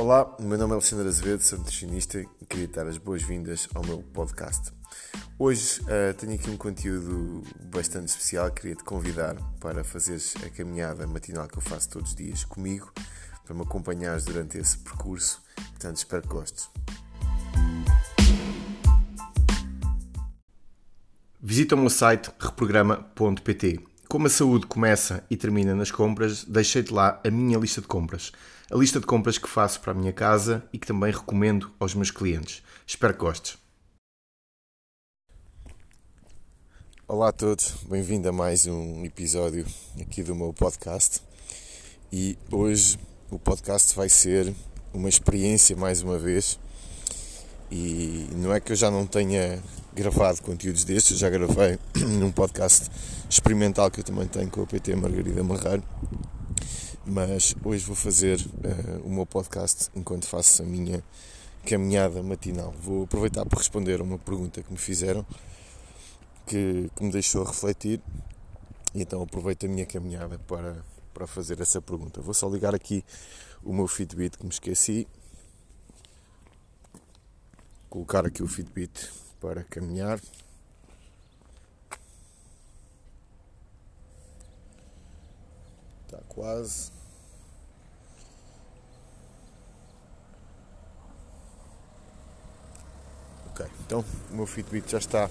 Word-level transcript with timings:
Olá, 0.00 0.34
meu 0.40 0.56
nome 0.56 0.70
é 0.72 0.76
Alexandre 0.76 1.08
Azevedo, 1.08 1.42
sou 1.42 1.58
nutricionista 1.58 2.18
e 2.18 2.46
queria 2.46 2.66
dar 2.68 2.86
as 2.86 2.96
boas-vindas 2.96 3.68
ao 3.74 3.84
meu 3.84 3.98
podcast. 3.98 4.72
Hoje 5.38 5.82
uh, 5.82 6.14
tenho 6.16 6.36
aqui 6.36 6.48
um 6.48 6.56
conteúdo 6.56 7.42
bastante 7.70 8.08
especial, 8.08 8.50
queria 8.50 8.74
te 8.74 8.82
convidar 8.82 9.36
para 9.60 9.84
fazeres 9.84 10.34
a 10.36 10.48
caminhada 10.48 11.06
matinal 11.06 11.46
que 11.46 11.58
eu 11.58 11.60
faço 11.60 11.90
todos 11.90 12.12
os 12.12 12.16
dias 12.16 12.44
comigo, 12.44 12.90
para 13.44 13.54
me 13.54 13.60
acompanhares 13.60 14.24
durante 14.24 14.56
esse 14.56 14.78
percurso, 14.78 15.42
portanto 15.54 15.98
espero 15.98 16.22
que 16.22 16.28
gostes. 16.28 16.70
Visita 21.38 21.74
o 21.74 21.78
meu 21.78 21.90
site 21.90 22.30
reprograma.pt 22.40 23.89
como 24.10 24.26
a 24.26 24.30
saúde 24.30 24.66
começa 24.66 25.22
e 25.30 25.36
termina 25.36 25.72
nas 25.72 25.92
compras, 25.92 26.42
deixei-te 26.44 26.92
lá 26.92 27.20
a 27.24 27.30
minha 27.30 27.56
lista 27.56 27.80
de 27.80 27.86
compras. 27.86 28.32
A 28.68 28.76
lista 28.76 28.98
de 28.98 29.06
compras 29.06 29.38
que 29.38 29.48
faço 29.48 29.80
para 29.80 29.92
a 29.92 29.94
minha 29.94 30.12
casa 30.12 30.64
e 30.72 30.78
que 30.80 30.86
também 30.88 31.12
recomendo 31.12 31.70
aos 31.78 31.94
meus 31.94 32.10
clientes. 32.10 32.60
Espero 32.84 33.14
que 33.14 33.20
gostes. 33.20 33.56
Olá 37.06 37.28
a 37.28 37.32
todos, 37.32 37.72
bem-vindo 37.88 38.28
a 38.28 38.32
mais 38.32 38.66
um 38.66 39.04
episódio 39.04 39.64
aqui 40.00 40.24
do 40.24 40.34
meu 40.34 40.52
podcast. 40.52 41.22
E 42.12 42.36
hoje 42.50 42.98
o 43.30 43.38
podcast 43.38 43.94
vai 43.94 44.08
ser 44.08 44.52
uma 44.92 45.08
experiência 45.08 45.76
mais 45.76 46.02
uma 46.02 46.18
vez. 46.18 46.58
E 47.70 48.28
não 48.32 48.52
é 48.52 48.58
que 48.58 48.72
eu 48.72 48.76
já 48.76 48.90
não 48.90 49.06
tenha 49.06 49.62
gravado 49.94 50.42
conteúdos 50.42 50.84
destes, 50.84 51.18
já 51.18 51.28
gravei 51.28 51.78
num 51.96 52.30
podcast 52.32 52.88
experimental 53.28 53.90
que 53.90 54.00
eu 54.00 54.04
também 54.04 54.26
tenho 54.26 54.50
com 54.50 54.62
a 54.62 54.66
PT 54.66 54.94
Margarida 54.96 55.42
Marreiro, 55.42 55.82
mas 57.04 57.54
hoje 57.64 57.84
vou 57.84 57.96
fazer 57.96 58.40
uh, 58.40 59.06
o 59.06 59.10
meu 59.10 59.26
podcast 59.26 59.90
enquanto 59.94 60.26
faço 60.26 60.62
a 60.62 60.66
minha 60.66 61.02
caminhada 61.66 62.22
matinal. 62.22 62.72
Vou 62.80 63.04
aproveitar 63.04 63.44
para 63.46 63.58
responder 63.58 64.00
a 64.00 64.04
uma 64.04 64.18
pergunta 64.18 64.62
que 64.62 64.70
me 64.72 64.78
fizeram 64.78 65.26
que, 66.46 66.90
que 66.94 67.04
me 67.04 67.10
deixou 67.10 67.44
refletir 67.44 68.00
e 68.94 69.02
então 69.02 69.22
aproveito 69.22 69.66
a 69.66 69.68
minha 69.68 69.86
caminhada 69.86 70.38
para, 70.38 70.84
para 71.12 71.26
fazer 71.26 71.60
essa 71.60 71.80
pergunta. 71.80 72.20
Vou 72.20 72.34
só 72.34 72.48
ligar 72.48 72.74
aqui 72.74 73.04
o 73.62 73.72
meu 73.72 73.86
Fitbit 73.86 74.38
que 74.38 74.44
me 74.44 74.50
esqueci. 74.50 75.06
Colocar 77.88 78.24
aqui 78.24 78.42
o 78.42 78.46
Fitbit 78.46 79.10
para 79.40 79.64
caminhar. 79.64 80.20
Está 86.04 86.18
quase. 86.28 86.92
Ok, 93.48 93.66
então 93.80 94.04
o 94.30 94.34
meu 94.34 94.46
Fitbit 94.46 94.90
já 94.90 94.98
está 94.98 95.30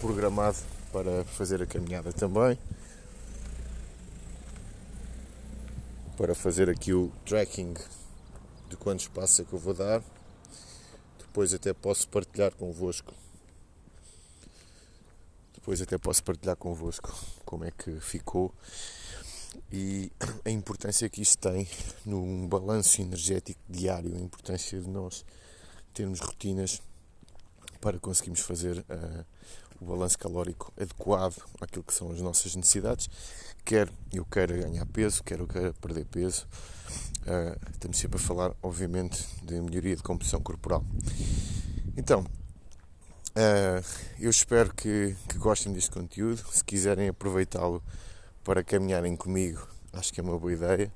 programado 0.00 0.58
para 0.92 1.24
fazer 1.24 1.62
a 1.62 1.66
caminhada 1.66 2.12
também. 2.12 2.58
Para 6.16 6.34
fazer 6.34 6.70
aqui 6.70 6.92
o 6.92 7.10
tracking 7.26 7.74
de 8.68 8.76
quantos 8.76 9.08
passos 9.08 9.40
é 9.40 9.44
que 9.44 9.52
eu 9.52 9.58
vou 9.58 9.74
dar. 9.74 10.02
Depois 11.18 11.52
até 11.54 11.72
posso 11.72 12.06
partilhar 12.08 12.54
convosco 12.54 13.21
depois 15.62 15.80
até 15.80 15.96
posso 15.96 16.24
partilhar 16.24 16.56
convosco 16.56 17.14
como 17.44 17.64
é 17.64 17.70
que 17.70 18.00
ficou 18.00 18.52
e 19.70 20.10
a 20.44 20.50
importância 20.50 21.08
que 21.08 21.22
isto 21.22 21.38
tem 21.38 21.68
num 22.04 22.48
balanço 22.48 23.00
energético 23.00 23.60
diário, 23.68 24.12
a 24.16 24.18
importância 24.18 24.80
de 24.80 24.88
nós 24.88 25.24
termos 25.94 26.18
rotinas 26.18 26.82
para 27.80 27.96
conseguirmos 28.00 28.40
fazer 28.40 28.78
uh, 28.78 29.24
o 29.80 29.84
balanço 29.84 30.18
calórico 30.18 30.72
adequado 30.76 31.36
àquilo 31.60 31.84
que 31.84 31.94
são 31.94 32.10
as 32.10 32.20
nossas 32.20 32.56
necessidades, 32.56 33.08
quer 33.64 33.88
eu 34.12 34.24
queira 34.24 34.56
ganhar 34.56 34.86
peso, 34.86 35.22
quer 35.22 35.38
eu 35.38 35.46
queira 35.46 35.72
perder 35.74 36.06
peso. 36.06 36.44
Uh, 37.20 37.70
estamos 37.70 37.98
sempre 37.98 38.16
a 38.16 38.20
falar, 38.20 38.52
obviamente, 38.60 39.24
de 39.44 39.60
melhoria 39.60 39.94
de 39.94 40.02
composição 40.02 40.40
corporal. 40.40 40.84
Então, 41.96 42.26
Uh, 43.34 43.82
eu 44.20 44.28
espero 44.28 44.74
que, 44.74 45.16
que, 45.26 45.38
gostem 45.38 45.72
deste 45.72 45.90
conteúdo. 45.90 46.44
Se 46.52 46.62
quiserem 46.62 47.08
aproveitá-lo 47.08 47.82
para 48.44 48.62
caminharem 48.62 49.16
comigo, 49.16 49.66
acho 49.90 50.12
que 50.12 50.20
é 50.20 50.22
uma 50.22 50.38
boa 50.38 50.52
ideia. 50.52 50.92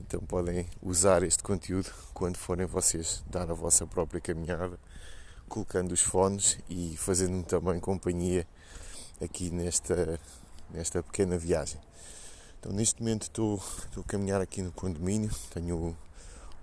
Então 0.00 0.20
podem 0.20 0.66
usar 0.80 1.24
este 1.24 1.42
conteúdo 1.42 1.90
quando 2.14 2.36
forem 2.36 2.64
vocês 2.64 3.24
dar 3.28 3.50
a 3.50 3.54
vossa 3.54 3.84
própria 3.88 4.20
caminhada, 4.20 4.78
colocando 5.48 5.90
os 5.90 6.00
fones 6.00 6.60
e 6.70 6.96
fazendo-me 6.96 7.42
também 7.42 7.80
companhia 7.80 8.46
aqui 9.20 9.50
nesta, 9.50 10.20
nesta 10.70 11.02
pequena 11.02 11.36
viagem. 11.36 11.80
Então 12.60 12.70
neste 12.70 13.00
momento 13.02 13.22
estou, 13.22 13.56
estou 13.84 14.04
a 14.04 14.06
caminhar 14.06 14.40
aqui 14.40 14.62
no 14.62 14.70
condomínio, 14.70 15.30
tenho 15.50 15.76
o 15.76 15.96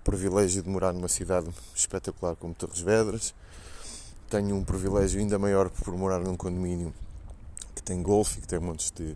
privilégio 0.05 0.63
de 0.63 0.69
morar 0.69 0.94
numa 0.94 1.09
cidade 1.09 1.50
espetacular 1.75 2.38
como 2.38 2.55
Torres 2.55 2.79
Vedras 2.79 3.35
tenho 4.30 4.56
um 4.56 4.63
privilégio 4.63 5.19
ainda 5.19 5.38
maior 5.38 5.69
por 5.69 5.96
morar 5.96 6.19
num 6.19 6.36
condomínio 6.36 6.94
que 7.75 7.81
tem 7.81 8.02
golfe, 8.02 8.41
que 8.41 8.47
tem 8.47 8.59
montes 8.59 8.91
de 8.91 9.16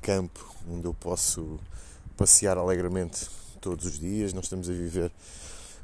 campo 0.00 0.54
onde 0.68 0.86
eu 0.86 0.94
posso 0.94 1.58
passear 2.16 2.56
alegremente 2.56 3.28
todos 3.60 3.86
os 3.86 3.98
dias. 3.98 4.32
Nós 4.32 4.44
estamos 4.44 4.68
a 4.68 4.72
viver 4.72 5.10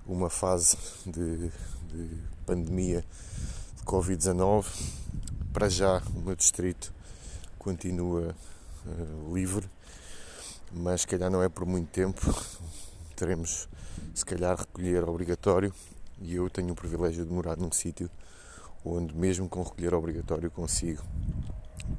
uma 0.06 0.30
fase 0.30 0.76
de, 1.04 1.48
de 1.92 2.16
pandemia 2.46 3.04
de 3.76 3.82
Covid-19. 3.84 4.66
Para 5.52 5.68
já, 5.68 6.02
o 6.14 6.20
meu 6.20 6.36
distrito 6.36 6.92
continua 7.58 8.34
uh, 8.86 9.34
livre, 9.34 9.68
mas 10.72 11.02
se 11.02 11.06
calhar 11.06 11.30
não 11.30 11.42
é 11.42 11.48
por 11.48 11.66
muito 11.66 11.88
tempo. 11.88 12.20
Teremos, 13.16 13.68
se 14.14 14.24
calhar, 14.24 14.56
recolher 14.56 15.04
obrigatório 15.08 15.74
e 16.22 16.36
eu 16.36 16.48
tenho 16.48 16.72
o 16.72 16.76
privilégio 16.76 17.24
de 17.24 17.32
morar 17.32 17.56
num 17.56 17.72
sítio 17.72 18.08
onde 18.84 19.14
mesmo 19.16 19.48
com 19.48 19.62
recolher 19.62 19.94
obrigatório 19.94 20.50
consigo 20.50 21.02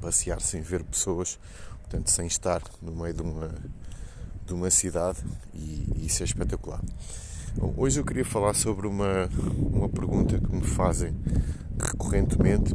passear 0.00 0.40
sem 0.40 0.60
ver 0.60 0.82
pessoas, 0.84 1.38
portanto 1.80 2.10
sem 2.10 2.26
estar 2.26 2.62
no 2.80 2.92
meio 2.92 3.14
de 3.14 3.22
uma, 3.22 3.50
de 4.44 4.52
uma 4.52 4.70
cidade 4.70 5.18
e, 5.54 5.92
e 5.96 6.06
isso 6.06 6.22
é 6.22 6.26
espetacular. 6.26 6.80
Bom, 7.54 7.74
hoje 7.76 8.00
eu 8.00 8.04
queria 8.04 8.24
falar 8.24 8.54
sobre 8.54 8.86
uma, 8.86 9.28
uma 9.72 9.88
pergunta 9.88 10.38
que 10.38 10.54
me 10.54 10.64
fazem 10.64 11.14
recorrentemente 11.78 12.74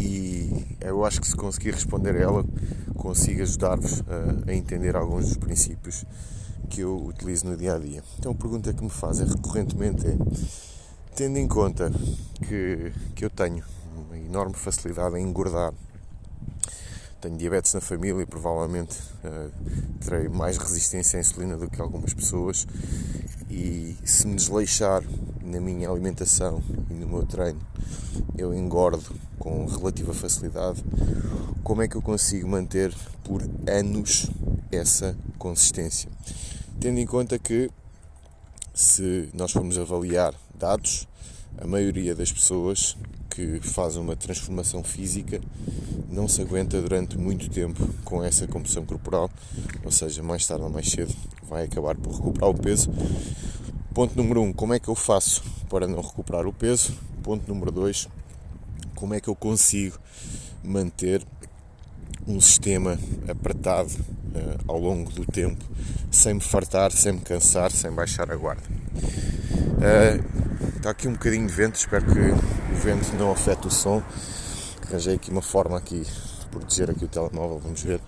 e 0.00 0.76
eu 0.80 1.04
acho 1.04 1.20
que 1.20 1.26
se 1.26 1.36
conseguir 1.36 1.72
responder 1.72 2.16
a 2.16 2.20
ela 2.20 2.44
consigo 2.96 3.42
ajudar-vos 3.42 4.02
a, 4.02 4.50
a 4.50 4.54
entender 4.54 4.96
alguns 4.96 5.26
dos 5.26 5.36
princípios 5.36 6.04
que 6.70 6.80
eu 6.80 6.96
utilizo 7.06 7.46
no 7.46 7.56
dia 7.56 7.74
a 7.74 7.78
dia. 7.78 8.02
Então 8.18 8.32
a 8.32 8.34
pergunta 8.34 8.72
que 8.72 8.82
me 8.82 8.90
fazem 8.90 9.26
recorrentemente 9.26 10.06
é 10.06 10.16
tendo 11.16 11.38
em 11.38 11.48
conta 11.48 11.90
que, 12.46 12.92
que 13.14 13.24
eu 13.24 13.30
tenho 13.30 13.64
uma 13.96 14.18
enorme 14.18 14.52
facilidade 14.52 15.16
em 15.16 15.22
engordar, 15.22 15.72
tenho 17.22 17.38
diabetes 17.38 17.72
na 17.72 17.80
família 17.80 18.20
e 18.20 18.26
provavelmente 18.26 18.98
uh, 19.24 19.50
terei 20.04 20.28
mais 20.28 20.58
resistência 20.58 21.16
à 21.16 21.20
insulina 21.20 21.56
do 21.56 21.70
que 21.70 21.80
algumas 21.80 22.12
pessoas 22.12 22.66
e 23.48 23.96
se 24.04 24.26
me 24.26 24.36
desleixar 24.36 25.02
na 25.42 25.58
minha 25.58 25.88
alimentação 25.88 26.62
e 26.90 26.92
no 26.92 27.08
meu 27.08 27.24
treino 27.24 27.62
eu 28.36 28.52
engordo 28.52 29.16
com 29.38 29.64
relativa 29.64 30.12
facilidade, 30.12 30.84
como 31.64 31.80
é 31.80 31.88
que 31.88 31.96
eu 31.96 32.02
consigo 32.02 32.46
manter 32.46 32.94
por 33.24 33.42
anos 33.66 34.30
essa 34.70 35.16
consistência? 35.38 36.10
Tendo 36.78 36.98
em 36.98 37.06
conta 37.06 37.38
que 37.38 37.70
se 38.74 39.30
nós 39.32 39.50
formos 39.50 39.78
avaliar 39.78 40.34
dados, 40.56 41.06
a 41.58 41.66
maioria 41.66 42.14
das 42.14 42.32
pessoas 42.32 42.96
que 43.30 43.60
fazem 43.60 44.00
uma 44.00 44.16
transformação 44.16 44.82
física 44.82 45.40
não 46.10 46.26
se 46.26 46.40
aguenta 46.40 46.80
durante 46.80 47.18
muito 47.18 47.50
tempo 47.50 47.86
com 48.04 48.24
essa 48.24 48.46
composição 48.46 48.84
corporal, 48.84 49.30
ou 49.84 49.90
seja, 49.90 50.22
mais 50.22 50.46
tarde 50.46 50.64
ou 50.64 50.70
mais 50.70 50.88
cedo 50.88 51.14
vai 51.48 51.64
acabar 51.64 51.94
por 51.96 52.14
recuperar 52.14 52.50
o 52.50 52.54
peso. 52.54 52.90
Ponto 53.92 54.16
número 54.16 54.40
1, 54.40 54.44
um, 54.44 54.52
como 54.52 54.74
é 54.74 54.78
que 54.78 54.88
eu 54.88 54.94
faço 54.94 55.42
para 55.68 55.86
não 55.86 56.00
recuperar 56.00 56.46
o 56.46 56.52
peso? 56.52 56.92
Ponto 57.22 57.46
número 57.48 57.70
2, 57.70 58.08
como 58.94 59.14
é 59.14 59.20
que 59.20 59.28
eu 59.28 59.36
consigo 59.36 59.98
manter 60.62 61.22
um 62.26 62.40
sistema 62.40 62.98
apertado 63.28 63.90
uh, 63.90 64.64
ao 64.66 64.78
longo 64.78 65.10
do 65.12 65.24
tempo, 65.24 65.64
sem 66.10 66.34
me 66.34 66.40
fartar, 66.40 66.90
sem 66.90 67.12
me 67.12 67.20
cansar, 67.20 67.70
sem 67.70 67.90
baixar 67.90 68.30
a 68.30 68.36
guarda. 68.36 68.64
Está 70.76 70.90
aqui 70.90 71.06
um 71.06 71.12
bocadinho 71.12 71.46
de 71.46 71.52
vento, 71.52 71.74
espero 71.74 72.04
que 72.06 72.18
o 72.18 72.76
vento 72.76 73.12
não 73.16 73.30
afete 73.30 73.66
o 73.66 73.70
som. 73.70 74.02
Arranjei 74.88 75.16
aqui 75.16 75.30
uma 75.30 75.42
forma 75.42 75.76
aqui 75.76 76.00
de 76.00 76.46
proteger 76.50 76.90
aqui 76.90 77.04
o 77.04 77.08
telemóvel, 77.08 77.58
vamos 77.58 77.82
ver. 77.82 78.00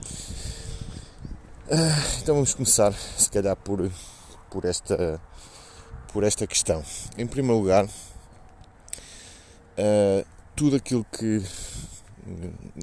Uh, 1.71 2.21
então 2.23 2.37
vamos 2.37 2.55
começar, 2.55 2.93
se 2.93 3.29
calhar 3.31 3.55
por, 3.57 3.91
por 4.51 4.65
esta 4.65 5.21
por 6.13 6.25
esta 6.25 6.47
questão. 6.47 6.83
Em 7.17 7.27
primeiro 7.27 7.59
lugar, 7.61 7.85
uh, 7.85 7.91
tudo 10.57 10.77
aquilo 10.77 11.05
que 11.05 11.43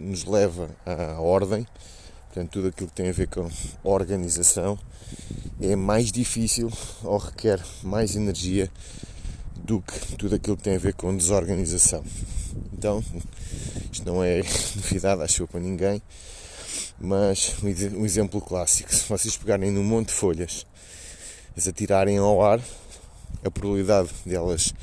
nos 0.02 0.26
leva 0.26 0.70
à 0.86 1.20
ordem, 1.20 1.68
portanto, 2.36 2.52
tudo 2.52 2.68
aquilo 2.68 2.90
que 2.90 2.96
tem 2.96 3.08
a 3.08 3.14
ver 3.14 3.30
com 3.30 3.50
organização, 3.82 4.78
é 5.62 5.74
mais 5.74 6.12
difícil 6.12 6.70
ou 7.02 7.18
requer 7.18 7.64
mais 7.82 8.18
energia 8.18 8.70
do 9.56 9.82
que 9.82 10.18
tudo 10.18 10.36
aquilo 10.36 10.58
que 10.58 10.64
tem 10.64 10.76
a 10.76 10.80
ver 10.80 10.94
com 10.96 11.16
desorganização. 11.16 12.04
Então, 12.74 13.02
isto 13.90 14.06
não 14.06 14.22
é 14.22 14.40
novidade, 14.76 15.22
acho 15.22 15.44
eu, 15.44 15.48
para 15.48 15.62
ninguém, 15.62 16.02
mas 17.00 17.56
um 17.94 18.06
exemplo 18.06 18.42
clássico: 18.42 18.94
se 18.94 19.08
vocês 19.08 19.38
pegarem 19.38 19.72
num 19.72 19.84
monte 19.84 20.08
de 20.08 20.16
folhas, 20.16 20.66
as 21.56 21.70
atirarem 21.70 22.18
ao 22.18 22.44
ar, 22.44 22.60
a 23.46 23.50
probabilidade 23.50 24.10
delas 24.26 24.74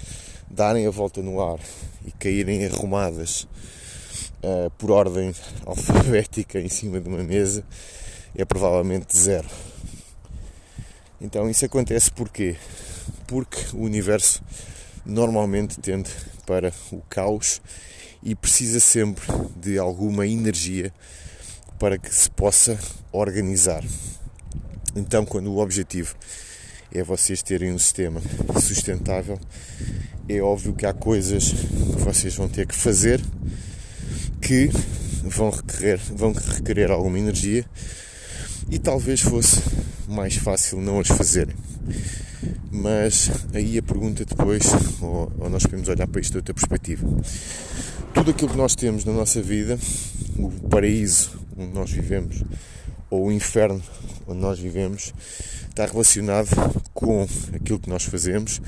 darem 0.50 0.86
a 0.86 0.90
volta 0.90 1.20
no 1.20 1.42
ar 1.42 1.60
e 2.06 2.12
caírem 2.12 2.64
arrumadas 2.64 3.46
uh, 4.42 4.70
por 4.78 4.90
ordem 4.90 5.34
alfabética 5.64 6.60
em 6.60 6.68
cima 6.68 7.00
de 7.00 7.08
uma 7.08 7.22
mesa 7.22 7.64
é 8.34 8.44
provavelmente 8.44 9.16
zero. 9.16 9.48
Então 11.20 11.48
isso 11.48 11.64
acontece 11.64 12.10
porquê? 12.10 12.56
Porque 13.26 13.58
o 13.74 13.82
universo 13.82 14.42
normalmente 15.04 15.80
tende 15.80 16.10
para 16.46 16.72
o 16.90 17.00
caos 17.08 17.60
e 18.22 18.34
precisa 18.34 18.80
sempre 18.80 19.24
de 19.56 19.78
alguma 19.78 20.26
energia 20.26 20.92
para 21.78 21.98
que 21.98 22.14
se 22.14 22.30
possa 22.30 22.78
organizar. 23.10 23.84
Então, 24.94 25.24
quando 25.24 25.50
o 25.50 25.58
objetivo 25.58 26.14
é 26.92 27.02
vocês 27.02 27.42
terem 27.42 27.72
um 27.72 27.78
sistema 27.78 28.20
sustentável, 28.60 29.38
é 30.28 30.40
óbvio 30.40 30.74
que 30.74 30.86
há 30.86 30.92
coisas 30.92 31.50
que 31.50 32.00
vocês 32.00 32.34
vão 32.34 32.48
ter 32.48 32.66
que 32.66 32.74
fazer 32.74 33.20
que 34.42 34.68
vão 35.24 35.50
requerer, 35.50 36.00
vão 36.14 36.32
requerer 36.32 36.90
alguma 36.90 37.16
energia 37.18 37.64
e 38.68 38.78
talvez 38.78 39.20
fosse 39.20 39.62
mais 40.08 40.34
fácil 40.34 40.80
não 40.80 40.98
as 40.98 41.08
fazerem. 41.08 41.54
Mas 42.70 43.30
aí 43.54 43.78
a 43.78 43.82
pergunta 43.82 44.24
depois, 44.24 44.66
ou, 45.00 45.32
ou 45.38 45.48
nós 45.48 45.62
podemos 45.62 45.88
olhar 45.88 46.08
para 46.08 46.20
isto 46.20 46.32
de 46.32 46.38
outra 46.38 46.52
perspectiva. 46.52 47.06
Tudo 48.12 48.32
aquilo 48.32 48.50
que 48.50 48.56
nós 48.56 48.74
temos 48.74 49.04
na 49.04 49.12
nossa 49.12 49.40
vida, 49.40 49.78
o 50.36 50.50
paraíso 50.68 51.40
onde 51.56 51.72
nós 51.72 51.90
vivemos, 51.90 52.42
ou 53.08 53.26
o 53.26 53.32
inferno 53.32 53.80
onde 54.26 54.40
nós 54.40 54.58
vivemos, 54.58 55.14
está 55.68 55.86
relacionado 55.86 56.48
com 56.92 57.26
aquilo 57.54 57.78
que 57.78 57.88
nós 57.88 58.04
fazemos 58.04 58.60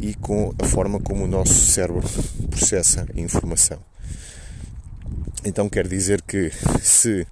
e 0.00 0.14
com 0.14 0.54
a 0.58 0.64
forma 0.64 0.98
como 0.98 1.24
o 1.24 1.28
nosso 1.28 1.54
cérebro 1.54 2.02
processa 2.50 3.06
a 3.14 3.20
informação. 3.20 3.93
Então 5.44 5.68
quer 5.68 5.86
dizer 5.86 6.22
que 6.22 6.50
se 6.82 7.20
uh, 7.20 7.26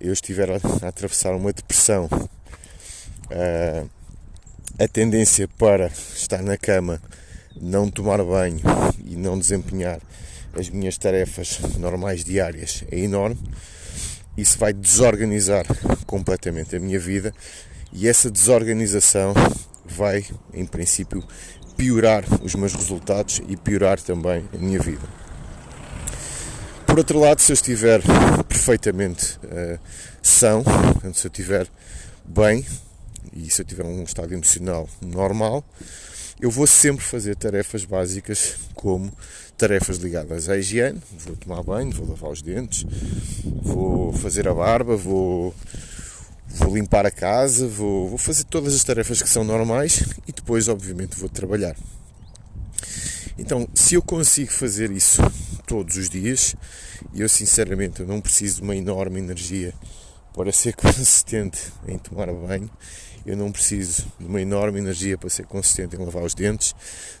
eu 0.00 0.12
estiver 0.12 0.50
a, 0.50 0.54
a, 0.82 0.88
atravessar 0.88 1.34
uma 1.34 1.52
depressão, 1.52 2.06
uh, 2.06 3.90
a 4.78 4.88
tendência 4.88 5.46
para 5.58 5.88
estar 5.88 6.42
na 6.42 6.56
cama, 6.56 7.00
não 7.60 7.90
tomar 7.90 8.22
banho 8.24 8.60
e 9.04 9.14
não 9.14 9.38
desempenhar 9.38 10.00
as 10.58 10.70
minhas 10.70 10.96
tarefas 10.96 11.58
normais 11.78 12.24
diárias 12.24 12.82
é 12.90 12.98
enorme. 12.98 13.38
Isso 14.36 14.58
vai 14.58 14.72
desorganizar 14.72 15.64
completamente 16.06 16.76
a 16.76 16.80
minha 16.80 16.98
vida 16.98 17.32
e 17.92 18.08
essa 18.08 18.30
desorganização 18.30 19.34
vai, 19.84 20.24
em 20.52 20.66
princípio, 20.66 21.22
piorar 21.76 22.24
os 22.42 22.54
meus 22.54 22.74
resultados 22.74 23.40
e 23.48 23.56
piorar 23.56 24.00
também 24.00 24.44
a 24.52 24.58
minha 24.58 24.80
vida. 24.80 25.25
Por 26.96 27.00
outro 27.00 27.20
lado, 27.20 27.42
se 27.42 27.52
eu 27.52 27.54
estiver 27.54 28.00
perfeitamente 28.48 29.38
uh, 29.44 29.78
são, 30.22 30.64
se 31.12 31.26
eu 31.26 31.30
estiver 31.30 31.68
bem 32.24 32.64
e 33.34 33.50
se 33.50 33.60
eu 33.60 33.66
tiver 33.66 33.84
um 33.84 34.02
estado 34.02 34.32
emocional 34.32 34.88
normal, 35.02 35.62
eu 36.40 36.50
vou 36.50 36.66
sempre 36.66 37.04
fazer 37.04 37.36
tarefas 37.36 37.84
básicas 37.84 38.54
como 38.74 39.12
tarefas 39.58 39.98
ligadas 39.98 40.48
à 40.48 40.56
higiene, 40.56 40.98
vou 41.18 41.36
tomar 41.36 41.62
banho, 41.62 41.90
vou 41.90 42.08
lavar 42.08 42.30
os 42.30 42.40
dentes, 42.40 42.86
vou 43.44 44.14
fazer 44.14 44.48
a 44.48 44.54
barba, 44.54 44.96
vou, 44.96 45.54
vou 46.48 46.74
limpar 46.74 47.04
a 47.04 47.10
casa, 47.10 47.68
vou, 47.68 48.08
vou 48.08 48.16
fazer 48.16 48.44
todas 48.44 48.74
as 48.74 48.82
tarefas 48.82 49.20
que 49.20 49.28
são 49.28 49.44
normais 49.44 50.02
e 50.26 50.32
depois, 50.32 50.66
obviamente, 50.66 51.14
vou 51.14 51.28
trabalhar. 51.28 51.76
Então, 53.38 53.68
se 53.74 53.96
eu 53.96 54.00
consigo 54.00 54.50
fazer 54.50 54.90
isso 54.90 55.20
todos 55.66 55.96
os 55.96 56.08
dias, 56.08 56.56
e 57.12 57.20
eu 57.20 57.28
sinceramente 57.28 58.00
eu 58.00 58.06
não 58.06 58.20
preciso 58.20 58.56
de 58.56 58.62
uma 58.62 58.76
enorme 58.76 59.18
energia 59.18 59.74
para 60.34 60.52
ser 60.52 60.74
consistente 60.76 61.72
em 61.88 61.98
tomar 61.98 62.32
banho, 62.32 62.70
eu 63.26 63.36
não 63.36 63.50
preciso 63.50 64.06
de 64.20 64.26
uma 64.26 64.40
enorme 64.40 64.78
energia 64.78 65.18
para 65.18 65.28
ser 65.28 65.46
consistente 65.46 65.96
em 65.96 65.98
lavar 65.98 66.22
os 66.22 66.34
dentes, 66.34 66.74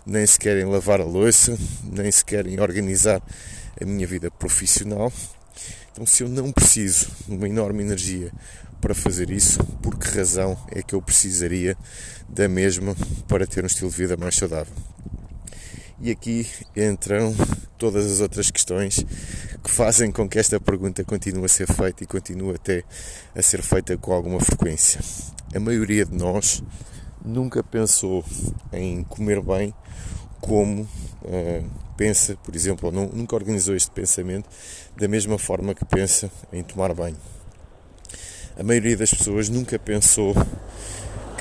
nem 0.06 0.24
sequer 0.24 0.56
em 0.58 0.64
lavar 0.64 1.00
a 1.00 1.04
louça, 1.04 1.58
nem 1.82 2.10
sequer 2.12 2.46
em 2.46 2.60
organizar 2.60 3.20
a 3.80 3.84
minha 3.84 4.06
vida 4.06 4.30
profissional. 4.30 5.12
Então, 5.90 6.06
se 6.06 6.22
eu 6.22 6.28
não 6.28 6.52
preciso 6.52 7.08
de 7.26 7.34
uma 7.34 7.48
enorme 7.48 7.82
energia 7.82 8.30
para 8.80 8.94
fazer 8.94 9.30
isso, 9.30 9.64
por 9.82 9.98
que 9.98 10.08
razão 10.08 10.56
é 10.70 10.80
que 10.80 10.94
eu 10.94 11.02
precisaria 11.02 11.76
da 12.28 12.48
mesma 12.48 12.94
para 13.26 13.46
ter 13.46 13.64
um 13.64 13.66
estilo 13.66 13.90
de 13.90 13.96
vida 13.96 14.16
mais 14.16 14.36
saudável? 14.36 14.72
E 15.98 16.10
aqui 16.10 16.46
entram 16.76 17.34
todas 17.78 18.04
as 18.10 18.20
outras 18.20 18.50
questões 18.50 19.02
que 19.64 19.70
fazem 19.70 20.12
com 20.12 20.28
que 20.28 20.38
esta 20.38 20.60
pergunta 20.60 21.02
continue 21.02 21.46
a 21.46 21.48
ser 21.48 21.66
feita 21.66 22.04
e 22.04 22.06
continue 22.06 22.54
até 22.54 22.84
a 23.34 23.40
ser 23.40 23.62
feita 23.62 23.96
com 23.96 24.12
alguma 24.12 24.38
frequência. 24.38 25.00
A 25.54 25.58
maioria 25.58 26.04
de 26.04 26.14
nós 26.14 26.62
nunca 27.24 27.64
pensou 27.64 28.22
em 28.74 29.02
comer 29.04 29.40
bem 29.40 29.74
como 30.38 30.82
uh, 30.82 31.70
pensa, 31.96 32.36
por 32.44 32.54
exemplo, 32.54 32.88
ou 32.88 32.92
não, 32.92 33.06
nunca 33.06 33.34
organizou 33.34 33.74
este 33.74 33.90
pensamento 33.90 34.50
da 34.96 35.08
mesma 35.08 35.38
forma 35.38 35.74
que 35.74 35.84
pensa 35.86 36.30
em 36.52 36.62
tomar 36.62 36.92
banho. 36.92 37.16
A 38.58 38.62
maioria 38.62 38.98
das 38.98 39.10
pessoas 39.10 39.48
nunca 39.48 39.78
pensou 39.78 40.34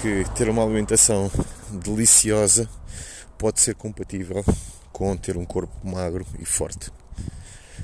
que 0.01 0.24
ter 0.34 0.50
uma 0.50 0.63
alimentação 0.63 1.29
deliciosa 1.72 2.70
pode 3.38 3.60
ser 3.60 3.75
compatível 3.75 4.44
com 4.92 5.15
ter 5.15 5.38
um 5.38 5.46
corpo 5.46 5.74
magro 5.88 6.25
e 6.39 6.46
forte. 6.46 6.92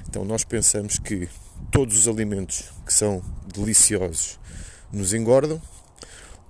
Então 0.08 0.24
nós 0.26 0.44
pensamos 0.44 0.98
que 0.98 1.30
todos 1.70 1.98
os 1.98 2.08
alimentos 2.08 2.72
que 2.86 2.94
são 2.94 3.22
deliciosos 3.54 4.40
nos 4.92 5.14
engordam. 5.14 5.62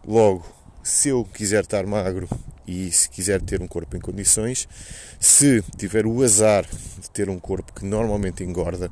Logo, 0.05 0.45
se 0.83 1.09
eu 1.09 1.23
quiser 1.25 1.63
estar 1.63 1.85
magro 1.85 2.27
e 2.71 2.89
se 2.89 3.09
quiser 3.09 3.41
ter 3.41 3.61
um 3.61 3.67
corpo 3.67 3.97
em 3.97 3.99
condições, 3.99 4.65
se 5.19 5.61
tiver 5.77 6.05
o 6.05 6.23
azar 6.23 6.65
de 6.99 7.09
ter 7.09 7.29
um 7.29 7.37
corpo 7.37 7.73
que 7.73 7.85
normalmente 7.85 8.43
engorda 8.45 8.89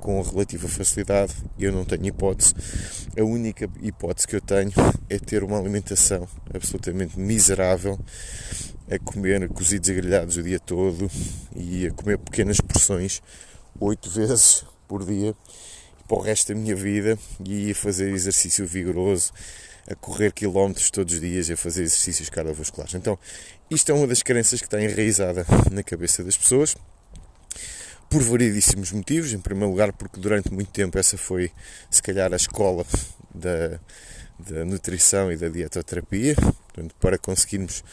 com 0.00 0.20
relativa 0.20 0.68
facilidade, 0.68 1.32
eu 1.58 1.72
não 1.72 1.84
tenho 1.84 2.06
hipótese. 2.06 2.54
A 3.18 3.24
única 3.24 3.70
hipótese 3.80 4.28
que 4.28 4.36
eu 4.36 4.40
tenho 4.40 4.72
é 5.08 5.18
ter 5.18 5.42
uma 5.42 5.58
alimentação 5.58 6.28
absolutamente 6.52 7.18
miserável 7.18 7.98
a 8.90 8.98
comer 8.98 9.48
cozidos 9.48 9.88
e 9.88 9.94
grelhados 9.94 10.36
o 10.36 10.42
dia 10.42 10.60
todo 10.60 11.10
e 11.56 11.86
a 11.86 11.90
comer 11.92 12.18
pequenas 12.18 12.60
porções 12.60 13.22
oito 13.80 14.10
vezes 14.10 14.64
por 14.86 15.06
dia 15.06 15.34
para 16.06 16.18
o 16.18 16.20
resto 16.20 16.52
da 16.52 16.60
minha 16.60 16.76
vida 16.76 17.18
e 17.42 17.70
a 17.70 17.74
fazer 17.74 18.10
exercício 18.12 18.66
vigoroso, 18.66 19.32
a 19.92 19.96
correr 19.96 20.32
quilómetros 20.32 20.90
todos 20.90 21.14
os 21.14 21.20
dias 21.20 21.48
e 21.48 21.52
a 21.52 21.56
fazer 21.56 21.82
exercícios 21.82 22.30
cardiovasculares. 22.30 22.94
Então, 22.94 23.18
isto 23.70 23.90
é 23.90 23.94
uma 23.94 24.06
das 24.06 24.22
crenças 24.22 24.60
que 24.60 24.66
está 24.66 24.82
enraizada 24.82 25.46
na 25.70 25.82
cabeça 25.82 26.24
das 26.24 26.36
pessoas 26.36 26.74
por 28.08 28.22
variedíssimos 28.22 28.90
motivos. 28.92 29.32
Em 29.32 29.38
primeiro 29.38 29.70
lugar, 29.70 29.92
porque 29.92 30.18
durante 30.18 30.52
muito 30.52 30.70
tempo 30.70 30.98
essa 30.98 31.18
foi, 31.18 31.50
se 31.90 32.02
calhar, 32.02 32.32
a 32.32 32.36
escola 32.36 32.86
da, 33.34 33.78
da 34.38 34.64
nutrição 34.64 35.30
e 35.30 35.36
da 35.36 35.48
dietoterapia. 35.48 36.34
Portanto, 36.34 36.94
para 36.98 37.18
conseguirmos 37.18 37.84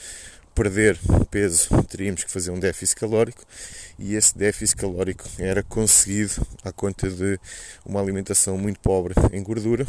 perder 0.56 1.00
peso 1.32 1.70
teríamos 1.84 2.24
que 2.26 2.32
fazer 2.32 2.52
um 2.52 2.60
déficit 2.60 3.00
calórico 3.00 3.46
e 3.98 4.16
esse 4.16 4.38
déficit 4.38 4.76
calórico 4.76 5.24
era 5.38 5.64
conseguido 5.64 6.46
à 6.66 6.72
conta 6.72 7.10
de 7.10 7.40
uma 7.86 8.02
alimentação 8.02 8.58
muito 8.58 8.78
pobre 8.82 9.14
em 9.32 9.42
gordura 9.42 9.86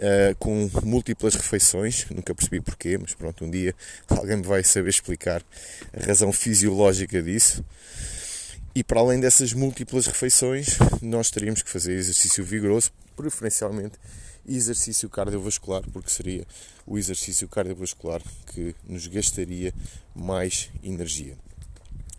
Uh, 0.00 0.34
com 0.38 0.70
múltiplas 0.82 1.34
refeições, 1.34 2.06
nunca 2.08 2.34
percebi 2.34 2.58
porquê, 2.58 2.96
mas 2.96 3.12
pronto, 3.12 3.44
um 3.44 3.50
dia 3.50 3.74
alguém 4.08 4.38
me 4.38 4.42
vai 4.42 4.64
saber 4.64 4.88
explicar 4.88 5.42
a 5.92 6.06
razão 6.06 6.32
fisiológica 6.32 7.22
disso. 7.22 7.62
E 8.74 8.82
para 8.82 9.00
além 9.00 9.20
dessas 9.20 9.52
múltiplas 9.52 10.06
refeições, 10.06 10.78
nós 11.02 11.30
teríamos 11.30 11.60
que 11.60 11.68
fazer 11.68 11.92
exercício 11.92 12.42
vigoroso, 12.42 12.90
preferencialmente 13.14 13.98
exercício 14.46 15.08
cardiovascular, 15.08 15.82
porque 15.92 16.10
seria 16.10 16.46
o 16.86 16.98
exercício 16.98 17.48
cardiovascular 17.48 18.22
que 18.46 18.74
nos 18.88 19.06
gastaria 19.06 19.74
mais 20.14 20.70
energia. 20.82 21.36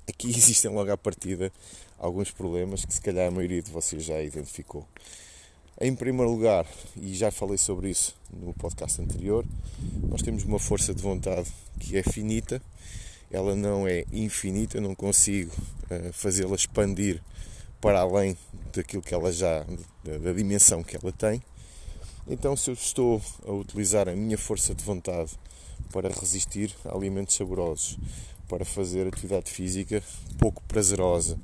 Aqui 0.07 0.29
existem 0.35 0.71
logo 0.71 0.91
à 0.91 0.97
partida 0.97 1.51
alguns 1.97 2.31
problemas 2.31 2.83
que 2.85 2.93
se 2.93 3.01
calhar 3.01 3.27
a 3.27 3.31
maioria 3.31 3.61
de 3.61 3.71
vocês 3.71 4.03
já 4.03 4.21
identificou. 4.21 4.87
Em 5.83 5.95
primeiro 5.95 6.29
lugar, 6.29 6.67
e 6.95 7.11
já 7.15 7.31
falei 7.31 7.57
sobre 7.57 7.89
isso 7.89 8.15
no 8.31 8.53
podcast 8.53 9.01
anterior, 9.01 9.43
nós 10.07 10.21
temos 10.21 10.43
uma 10.43 10.59
força 10.59 10.93
de 10.93 11.01
vontade 11.01 11.51
que 11.79 11.97
é 11.97 12.03
finita, 12.03 12.61
ela 13.31 13.55
não 13.55 13.87
é 13.87 14.05
infinita, 14.13 14.79
não 14.79 14.93
consigo 14.93 15.51
uh, 15.89 16.13
fazê-la 16.13 16.55
expandir 16.55 17.19
para 17.81 17.99
além 17.99 18.37
daquilo 18.71 19.01
que 19.01 19.11
ela 19.11 19.33
já, 19.33 19.65
da, 20.03 20.19
da 20.19 20.33
dimensão 20.33 20.83
que 20.83 20.95
ela 20.95 21.11
tem. 21.11 21.41
Então, 22.27 22.55
se 22.55 22.69
eu 22.69 22.75
estou 22.75 23.19
a 23.43 23.51
utilizar 23.51 24.07
a 24.07 24.15
minha 24.15 24.37
força 24.37 24.75
de 24.75 24.83
vontade 24.83 25.31
para 25.91 26.09
resistir 26.09 26.75
a 26.85 26.95
alimentos 26.95 27.35
saborosos, 27.35 27.97
para 28.47 28.63
fazer 28.63 29.07
atividade 29.07 29.49
física 29.49 30.03
pouco 30.37 30.61
prazerosa 30.67 31.39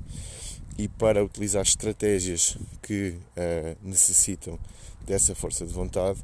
e 0.78 0.86
para 0.86 1.24
utilizar 1.24 1.62
estratégias 1.62 2.56
que 2.80 3.18
uh, 3.36 3.76
necessitam 3.82 4.56
dessa 5.04 5.34
força 5.34 5.66
de 5.66 5.72
vontade, 5.72 6.20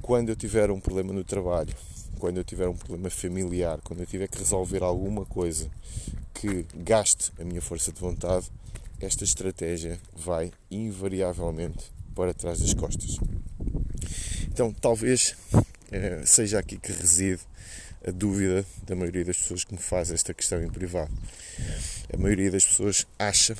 quando 0.00 0.28
eu 0.28 0.36
tiver 0.36 0.70
um 0.70 0.80
problema 0.80 1.12
no 1.12 1.24
trabalho, 1.24 1.74
quando 2.18 2.36
eu 2.36 2.44
tiver 2.44 2.68
um 2.68 2.76
problema 2.76 3.10
familiar, 3.10 3.80
quando 3.82 4.00
eu 4.00 4.06
tiver 4.06 4.28
que 4.28 4.38
resolver 4.38 4.84
alguma 4.84 5.26
coisa 5.26 5.68
que 6.32 6.64
gaste 6.74 7.32
a 7.40 7.44
minha 7.44 7.60
força 7.60 7.92
de 7.92 8.00
vontade, 8.00 8.46
esta 9.00 9.24
estratégia 9.24 9.98
vai 10.14 10.52
invariavelmente 10.70 11.90
para 12.14 12.32
trás 12.32 12.60
das 12.60 12.72
costas. 12.72 13.16
Então, 14.46 14.72
talvez 14.72 15.34
eh, 15.90 16.22
seja 16.24 16.60
aqui 16.60 16.78
que 16.78 16.92
reside 16.92 17.40
a 18.06 18.10
dúvida 18.10 18.64
da 18.84 18.96
maioria 18.96 19.24
das 19.24 19.36
pessoas 19.36 19.64
que 19.64 19.72
me 19.72 19.80
faz 19.80 20.10
esta 20.10 20.34
questão 20.34 20.62
em 20.62 20.68
privado. 20.68 21.10
A 22.12 22.16
maioria 22.16 22.50
das 22.50 22.64
pessoas 22.64 23.06
acha 23.18 23.56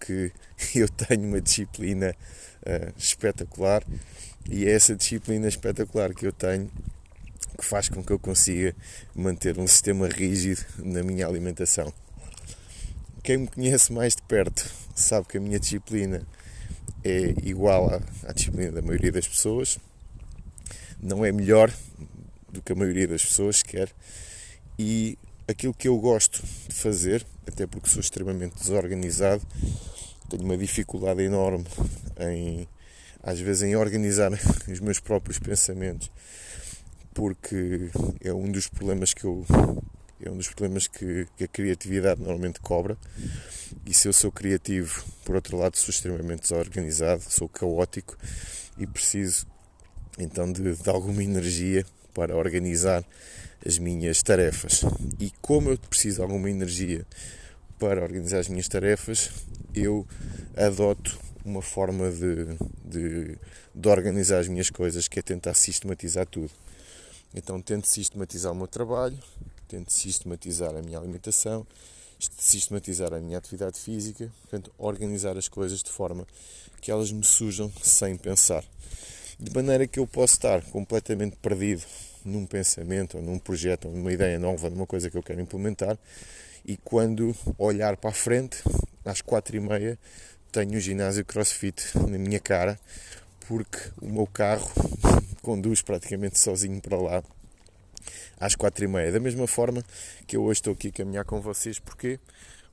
que 0.00 0.32
eu 0.74 0.88
tenho 0.88 1.26
uma 1.26 1.40
disciplina 1.40 2.14
uh, 2.66 2.92
espetacular 2.96 3.84
e 4.48 4.66
é 4.66 4.72
essa 4.72 4.94
disciplina 4.94 5.48
espetacular 5.48 6.14
que 6.14 6.26
eu 6.26 6.32
tenho 6.32 6.70
que 7.58 7.64
faz 7.64 7.88
com 7.88 8.02
que 8.02 8.12
eu 8.12 8.18
consiga 8.18 8.74
manter 9.14 9.58
um 9.58 9.66
sistema 9.66 10.08
rígido 10.08 10.64
na 10.78 11.02
minha 11.02 11.26
alimentação. 11.26 11.92
Quem 13.22 13.38
me 13.38 13.46
conhece 13.46 13.92
mais 13.92 14.16
de 14.16 14.22
perto 14.22 14.68
sabe 14.94 15.28
que 15.28 15.38
a 15.38 15.40
minha 15.40 15.60
disciplina 15.60 16.26
é 17.04 17.34
igual 17.42 17.88
à, 17.88 18.00
à 18.28 18.32
disciplina 18.32 18.72
da 18.72 18.82
maioria 18.82 19.12
das 19.12 19.28
pessoas, 19.28 19.78
não 21.00 21.24
é 21.24 21.30
melhor 21.30 21.72
do 22.52 22.62
que 22.62 22.72
a 22.72 22.76
maioria 22.76 23.08
das 23.08 23.24
pessoas 23.24 23.62
quer. 23.62 23.90
E 24.78 25.18
aquilo 25.48 25.74
que 25.74 25.88
eu 25.88 25.98
gosto 25.98 26.42
de 26.68 26.74
fazer, 26.74 27.26
até 27.46 27.66
porque 27.66 27.88
sou 27.88 28.00
extremamente 28.00 28.56
desorganizado, 28.56 29.42
tenho 30.28 30.44
uma 30.44 30.56
dificuldade 30.56 31.22
enorme 31.22 31.66
em 32.18 32.68
às 33.22 33.38
vezes 33.38 33.62
em 33.62 33.76
organizar 33.76 34.32
os 34.68 34.80
meus 34.80 34.98
próprios 34.98 35.38
pensamentos 35.38 36.10
porque 37.14 37.90
é 38.20 38.32
um 38.32 38.50
dos 38.50 38.66
problemas 38.68 39.14
que 39.14 39.24
eu 39.24 39.44
é 40.24 40.30
um 40.30 40.36
dos 40.36 40.48
problemas 40.48 40.86
que, 40.86 41.26
que, 41.36 41.44
a 41.44 41.48
criatividade 41.48 42.20
normalmente 42.20 42.60
cobra. 42.60 42.96
E 43.84 43.92
se 43.92 44.06
eu 44.06 44.12
sou 44.12 44.30
criativo 44.30 45.04
por 45.24 45.34
outro 45.34 45.56
lado 45.56 45.76
sou 45.76 45.90
extremamente 45.90 46.42
desorganizado 46.42 47.22
sou 47.28 47.48
caótico 47.48 48.16
e 48.78 48.86
preciso 48.86 49.46
então 50.18 50.50
de, 50.50 50.74
de 50.74 50.90
alguma 50.90 51.22
energia 51.22 51.84
para 52.14 52.36
organizar 52.36 53.04
as 53.64 53.78
minhas 53.78 54.22
tarefas. 54.22 54.82
E 55.18 55.30
como 55.40 55.70
eu 55.70 55.78
preciso 55.78 56.16
de 56.16 56.22
alguma 56.22 56.50
energia 56.50 57.06
para 57.78 58.02
organizar 58.02 58.38
as 58.38 58.48
minhas 58.48 58.68
tarefas, 58.68 59.30
eu 59.74 60.06
adoto 60.56 61.18
uma 61.44 61.62
forma 61.62 62.10
de, 62.10 62.56
de, 62.84 63.38
de, 63.74 63.88
organizar 63.88 64.38
as 64.38 64.48
minhas 64.48 64.70
coisas 64.70 65.08
que 65.08 65.18
é 65.18 65.22
tentar 65.22 65.54
sistematizar 65.54 66.26
tudo. 66.26 66.50
Então 67.34 67.60
tento 67.60 67.86
sistematizar 67.88 68.52
o 68.52 68.54
meu 68.54 68.68
trabalho, 68.68 69.18
tento 69.66 69.92
sistematizar 69.92 70.76
a 70.76 70.82
minha 70.82 70.98
alimentação, 70.98 71.66
sistematizar 72.38 73.12
a 73.12 73.18
minha 73.18 73.38
atividade 73.38 73.80
física, 73.80 74.30
portanto, 74.42 74.70
organizar 74.78 75.36
as 75.36 75.48
coisas 75.48 75.82
de 75.82 75.90
forma 75.90 76.26
que 76.80 76.90
elas 76.90 77.10
me 77.10 77.24
surjam 77.24 77.72
sem 77.82 78.16
pensar 78.16 78.64
de 79.42 79.52
maneira 79.52 79.88
que 79.88 79.98
eu 79.98 80.06
posso 80.06 80.34
estar 80.34 80.62
completamente 80.66 81.34
perdido 81.36 81.82
num 82.24 82.46
pensamento, 82.46 83.16
ou 83.16 83.22
num 83.22 83.40
projeto, 83.40 83.88
ou 83.88 83.94
numa 83.94 84.12
ideia 84.12 84.38
nova, 84.38 84.70
numa 84.70 84.86
coisa 84.86 85.10
que 85.10 85.16
eu 85.16 85.22
quero 85.22 85.40
implementar, 85.40 85.98
e 86.64 86.76
quando 86.76 87.34
olhar 87.58 87.96
para 87.96 88.10
a 88.10 88.12
frente, 88.12 88.62
às 89.04 89.20
quatro 89.20 89.56
e 89.56 89.60
meia, 89.60 89.98
tenho 90.52 90.76
o 90.76 90.80
ginásio 90.80 91.24
CrossFit 91.24 91.98
na 91.98 92.18
minha 92.18 92.38
cara, 92.38 92.78
porque 93.48 93.78
o 94.00 94.08
meu 94.08 94.28
carro 94.28 94.70
conduz 95.42 95.82
praticamente 95.82 96.38
sozinho 96.38 96.80
para 96.80 96.96
lá 96.96 97.24
às 98.38 98.54
quatro 98.54 98.84
e 98.84 98.88
meia. 98.88 99.10
Da 99.10 99.18
mesma 99.18 99.48
forma 99.48 99.82
que 100.24 100.36
eu 100.36 100.44
hoje 100.44 100.60
estou 100.60 100.72
aqui 100.72 100.88
a 100.88 100.92
caminhar 100.92 101.24
com 101.24 101.40
vocês, 101.40 101.80
porquê? 101.80 102.20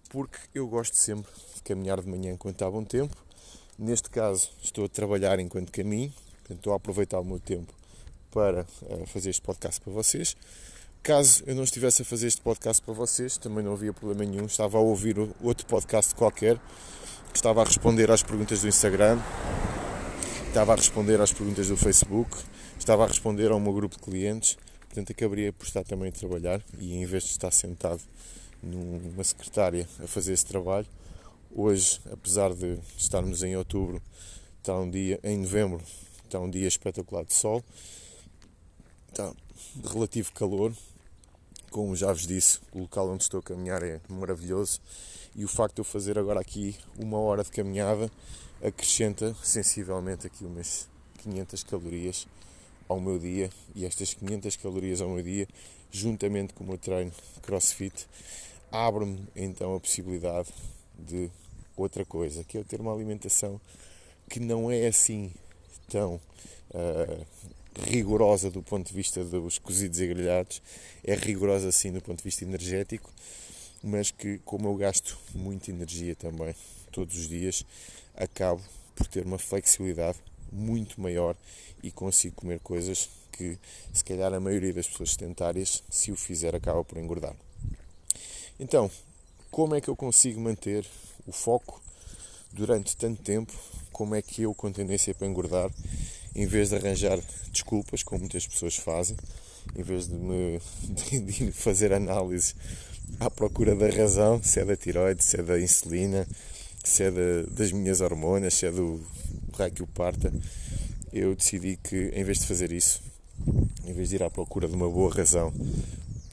Porque 0.09 0.38
eu 0.53 0.67
gosto 0.67 0.95
sempre 0.95 1.31
de 1.55 1.63
caminhar 1.63 1.99
de 1.99 2.07
manhã 2.07 2.33
enquanto 2.33 2.55
está 2.55 2.69
bom 2.69 2.83
tempo. 2.83 3.17
Neste 3.77 4.09
caso, 4.11 4.51
estou 4.61 4.85
a 4.85 4.89
trabalhar 4.89 5.39
enquanto 5.39 5.71
caminho, 5.71 6.13
estou 6.58 6.74
a 6.74 6.75
aproveitar 6.75 7.20
o 7.20 7.25
meu 7.25 7.39
tempo 7.39 7.74
para 8.32 8.65
uh, 8.84 9.06
fazer 9.08 9.29
este 9.29 9.41
podcast 9.41 9.82
para 9.82 9.94
vocês. 9.94 10.36
Caso 11.01 11.44
eu 11.48 11.56
não 11.56 11.63
estivesse 11.63 12.01
a 12.01 12.06
fazer 12.06 12.27
este 12.27 12.41
podcast 12.41 12.82
para 12.84 12.94
vocês, 12.94 13.38
também 13.38 13.63
não 13.63 13.74
havia 13.74 13.94
problema 13.94 14.29
nenhum. 14.29 14.46
Estava 14.46 14.77
a 14.77 14.82
ouvir 14.82 15.18
outro 15.41 15.65
podcast 15.65 16.13
qualquer, 16.13 16.60
estava 17.34 17.62
a 17.62 17.65
responder 17.65 18.12
às 18.12 18.22
perguntas 18.22 18.62
do 18.62 18.68
Instagram, 18.68 19.18
estava 20.48 20.74
a 20.74 20.75
responder 20.75 21.22
às 21.22 21.32
perguntas 21.32 21.68
do 21.70 21.77
Facebook, 21.77 22.36
estava 22.77 23.06
a 23.06 23.08
responder 23.08 23.51
ao 23.51 23.60
meu 23.60 23.74
grupo 23.74 23.96
de 23.96 24.01
clientes. 24.01 24.58
Portanto, 24.82 25.12
acabaria 25.12 25.53
por 25.53 25.65
estar 25.65 25.84
também 25.84 26.10
a 26.10 26.12
trabalhar 26.12 26.62
e 26.79 26.96
em 26.96 27.06
vez 27.06 27.24
de 27.24 27.29
estar 27.29 27.51
sentado 27.51 28.01
numa 28.62 29.24
secretária 29.24 29.88
a 30.03 30.08
fazer 30.08 30.34
esse 30.34 30.46
trabalho, 30.46 30.88
hoje, 31.51 32.01
apesar 32.12 32.53
de 32.53 32.77
estarmos 32.98 33.44
em 33.44 33.56
outubro, 33.56 34.01
está 34.58 34.77
um 34.77 34.89
dia, 34.89 35.20
em 35.24 35.38
novembro, 35.38 35.82
Está 36.29 36.39
um 36.39 36.48
dia 36.48 36.67
espetacular 36.67 37.25
de 37.25 37.33
sol, 37.33 37.63
está 39.09 39.33
relativo 39.91 40.31
calor. 40.31 40.71
Como 41.71 41.95
já 41.95 42.13
vos 42.13 42.27
disse, 42.27 42.59
o 42.71 42.81
local 42.81 43.09
onde 43.09 43.24
estou 43.24 43.39
a 43.39 43.43
caminhar 43.43 43.81
é 43.81 44.00
maravilhoso. 44.07 44.79
E 45.36 45.43
o 45.43 45.48
facto 45.48 45.77
de 45.77 45.81
eu 45.81 45.83
fazer 45.83 46.19
agora 46.19 46.39
aqui 46.39 46.77
uma 47.00 47.17
hora 47.17 47.43
de 47.43 47.50
caminhada 47.50 48.12
acrescenta 48.63 49.36
sensivelmente 49.41 50.27
aqui 50.27 50.45
umas 50.45 50.88
500 51.24 51.63
calorias 51.63 52.27
ao 52.88 53.00
meu 53.00 53.17
dia. 53.17 53.50
E 53.74 53.83
estas 53.83 54.13
500 54.13 54.55
calorias 54.57 55.01
ao 55.01 55.09
meu 55.09 55.24
dia, 55.24 55.48
juntamente 55.89 56.53
com 56.53 56.63
o 56.63 56.67
meu 56.67 56.77
treino 56.77 57.12
CrossFit, 57.41 58.07
abre-me 58.71 59.27
então 59.36 59.75
a 59.75 59.79
possibilidade 59.79 60.50
de 60.95 61.31
outra 61.75 62.05
coisa, 62.05 62.43
que 62.43 62.55
é 62.55 62.59
eu 62.59 62.65
ter 62.65 62.79
uma 62.79 62.93
alimentação 62.93 63.59
que 64.29 64.39
não 64.39 64.69
é 64.69 64.86
assim 64.86 65.33
tão 65.89 66.15
uh, 66.15 67.25
rigorosa 67.84 68.50
do 68.50 68.62
ponto 68.62 68.88
de 68.88 68.93
vista 68.93 69.24
dos 69.24 69.58
cozidos 69.58 70.00
e 70.00 70.08
grelhados, 70.08 70.62
é 71.03 71.15
rigorosa 71.15 71.72
sim 71.72 71.91
do 71.91 72.01
ponto 72.01 72.17
de 72.17 72.24
vista 72.24 72.43
energético, 72.43 73.12
mas 73.84 74.12
que 74.12 74.39
como 74.39 74.67
eu 74.67 74.75
gasto 74.75 75.17
muita 75.34 75.72
energia 75.72 76.15
também 76.15 76.55
todos 76.91 77.17
os 77.17 77.27
dias, 77.27 77.65
acabo 78.15 78.62
por 78.96 79.08
ter 79.08 79.25
uma 79.25 79.38
flexibilidade 79.38 80.17
muito 80.51 81.00
maior 81.00 81.36
e 81.81 81.91
consigo 81.91 82.36
comer 82.36 82.60
coisas 82.60 83.10
que 83.31 83.58
se 83.93 84.03
calhar 84.03 84.34
a 84.34 84.39
maioria 84.39 84.74
das 84.74 84.88
pessoas 84.88 85.12
sedentárias, 85.12 85.84
se 85.89 86.12
o 86.12 86.15
fizer, 86.15 86.55
acaba 86.55 86.84
por 86.84 86.98
engordar. 86.98 87.36
Então, 88.60 88.91
como 89.50 89.75
é 89.75 89.81
que 89.81 89.89
eu 89.89 89.96
consigo 89.96 90.41
manter 90.41 90.86
o 91.25 91.31
foco 91.31 91.81
durante 92.51 92.98
tanto 92.98 93.22
tempo 93.22 93.53
como 93.91 94.15
é 94.15 94.22
que 94.22 94.43
eu, 94.43 94.53
com 94.53 94.72
tendência 94.72 95.13
para 95.13 95.27
engordar, 95.27 95.72
em 96.36 96.46
vez 96.46 96.69
de 96.69 96.75
arranjar 96.75 97.19
desculpas, 97.51 98.03
como 98.03 98.22
muitas 98.22 98.48
pessoas 98.48 98.75
fazem, 98.75 99.17
em 99.75 99.84
vez 99.84 100.08
de 100.08 100.15
me 100.15 100.60
de 101.25 101.51
fazer 101.51 101.93
análise 101.93 102.55
à 103.19 103.29
procura 103.29 103.75
da 103.75 103.89
razão, 103.89 104.41
se 104.41 104.60
é 104.60 104.65
da 104.65 104.75
tiroide, 104.75 105.24
se 105.24 105.39
é 105.39 105.43
da 105.43 105.60
insulina, 105.60 106.27
se 106.84 107.03
é 107.03 107.12
da, 107.12 107.43
das 107.51 107.72
minhas 107.72 108.01
hormonas, 108.01 108.53
se 108.53 108.65
é 108.65 108.72
do 108.72 109.01
raio 109.58 109.72
que 109.72 109.84
o 109.84 109.88
parta, 109.88 110.31
eu 111.12 111.36
decidi 111.36 111.77
que, 111.77 112.12
em 112.13 112.24
vez 112.24 112.39
de 112.39 112.48
fazer 112.48 112.72
isso, 112.72 113.01
em 113.86 113.93
vez 113.93 114.10
de 114.10 114.15
ir 114.15 114.24
à 114.24 114.29
procura 114.29 114.67
de 114.67 114.75
uma 114.75 114.89
boa 114.89 115.13
razão 115.13 115.51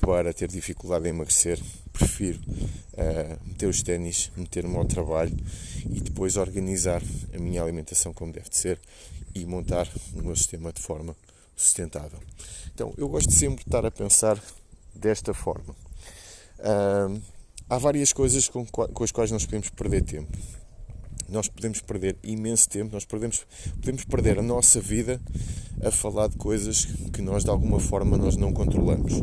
para 0.01 0.33
ter 0.33 0.49
dificuldade 0.49 1.07
em 1.07 1.11
emagrecer, 1.11 1.61
prefiro 1.97 2.39
uh, 2.49 3.47
meter 3.47 3.67
os 3.67 3.83
ténis, 3.83 4.31
meter-me 4.37 4.77
ao 4.77 4.85
trabalho 4.85 5.37
e 5.89 6.01
depois 6.01 6.37
organizar 6.37 7.03
a 7.35 7.39
minha 7.39 7.63
alimentação 7.63 8.13
como 8.13 8.33
deve 8.33 8.51
de 8.51 8.57
ser 8.57 8.79
e 9.35 9.45
montar 9.45 9.89
o 10.15 10.23
meu 10.23 10.37
sistema 10.37 10.73
de 10.73 10.81
forma 10.81 11.17
sustentável. 11.57 12.21
Então, 12.75 12.93
eu 12.97 13.09
gosto 13.09 13.33
sempre 13.33 13.65
de 13.65 13.69
estar 13.69 13.85
a 13.85 13.91
pensar 13.91 14.43
desta 14.95 15.33
forma. 15.33 15.75
Uh, 16.59 17.21
há 17.69 17.79
várias 17.79 18.13
coisas 18.13 18.49
com, 18.49 18.65
com 18.67 19.05
as 19.05 19.13
quais 19.13 19.31
nós 19.31 19.45
podemos 19.45 19.71
perder 19.71 20.03
tempo 20.03 20.37
nós 21.29 21.49
podemos 21.49 21.81
perder 21.81 22.17
imenso 22.23 22.69
tempo, 22.69 22.93
nós 22.93 23.05
podemos, 23.05 23.45
podemos 23.81 24.05
perder 24.05 24.39
a 24.39 24.43
nossa 24.43 24.81
vida 24.81 25.21
a 25.83 25.91
falar 25.91 26.29
de 26.29 26.37
coisas 26.37 26.85
que 27.13 27.21
nós 27.21 27.45
de 27.45 27.51
alguma 27.51 27.81
forma 27.81 28.17
nós 28.17 28.37
não 28.37 28.53
controlamos. 28.53 29.15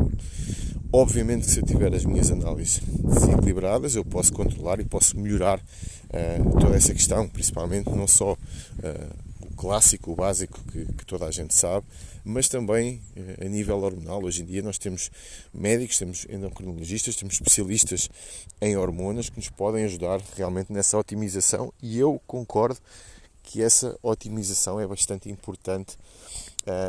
Obviamente 0.95 1.49
se 1.49 1.59
eu 1.59 1.65
tiver 1.65 1.91
as 1.95 2.05
minhas 2.05 2.29
análises 2.29 2.79
desequilibradas, 2.85 3.95
eu 3.95 4.05
posso 4.05 4.31
controlar 4.31 4.79
e 4.79 4.85
posso 4.85 5.19
melhorar 5.19 5.57
uh, 5.59 6.59
toda 6.59 6.75
essa 6.75 6.93
questão, 6.93 7.27
principalmente 7.27 7.89
não 7.89 8.07
só 8.07 8.33
uh, 8.33 8.37
o 9.41 9.55
clássico, 9.55 10.11
o 10.11 10.15
básico 10.15 10.59
que, 10.71 10.85
que, 10.85 11.03
toda 11.03 11.25
a 11.25 11.31
gente 11.31 11.51
sabe, 11.51 11.83
mas 12.23 12.47
também 12.47 13.01
uh, 13.17 13.43
a 13.43 13.49
nível 13.49 13.79
hormonal. 13.79 14.23
Hoje 14.23 14.43
em 14.43 14.45
dia 14.45 14.61
nós 14.61 14.77
temos 14.77 15.09
médicos, 15.51 15.97
temos 15.97 16.27
endocrinologistas, 16.29 17.15
temos 17.15 17.33
especialistas 17.33 18.07
em 18.61 18.77
hormonas 18.77 19.31
que 19.31 19.37
nos 19.37 19.49
podem 19.49 19.85
ajudar 19.85 20.21
realmente 20.37 20.71
nessa 20.71 20.95
otimização 20.95 21.73
e 21.81 21.97
eu 21.97 22.21
concordo 22.27 22.77
que 23.41 23.63
essa 23.63 23.97
otimização 24.03 24.79
é 24.79 24.85
bastante 24.85 25.27
importante 25.27 25.97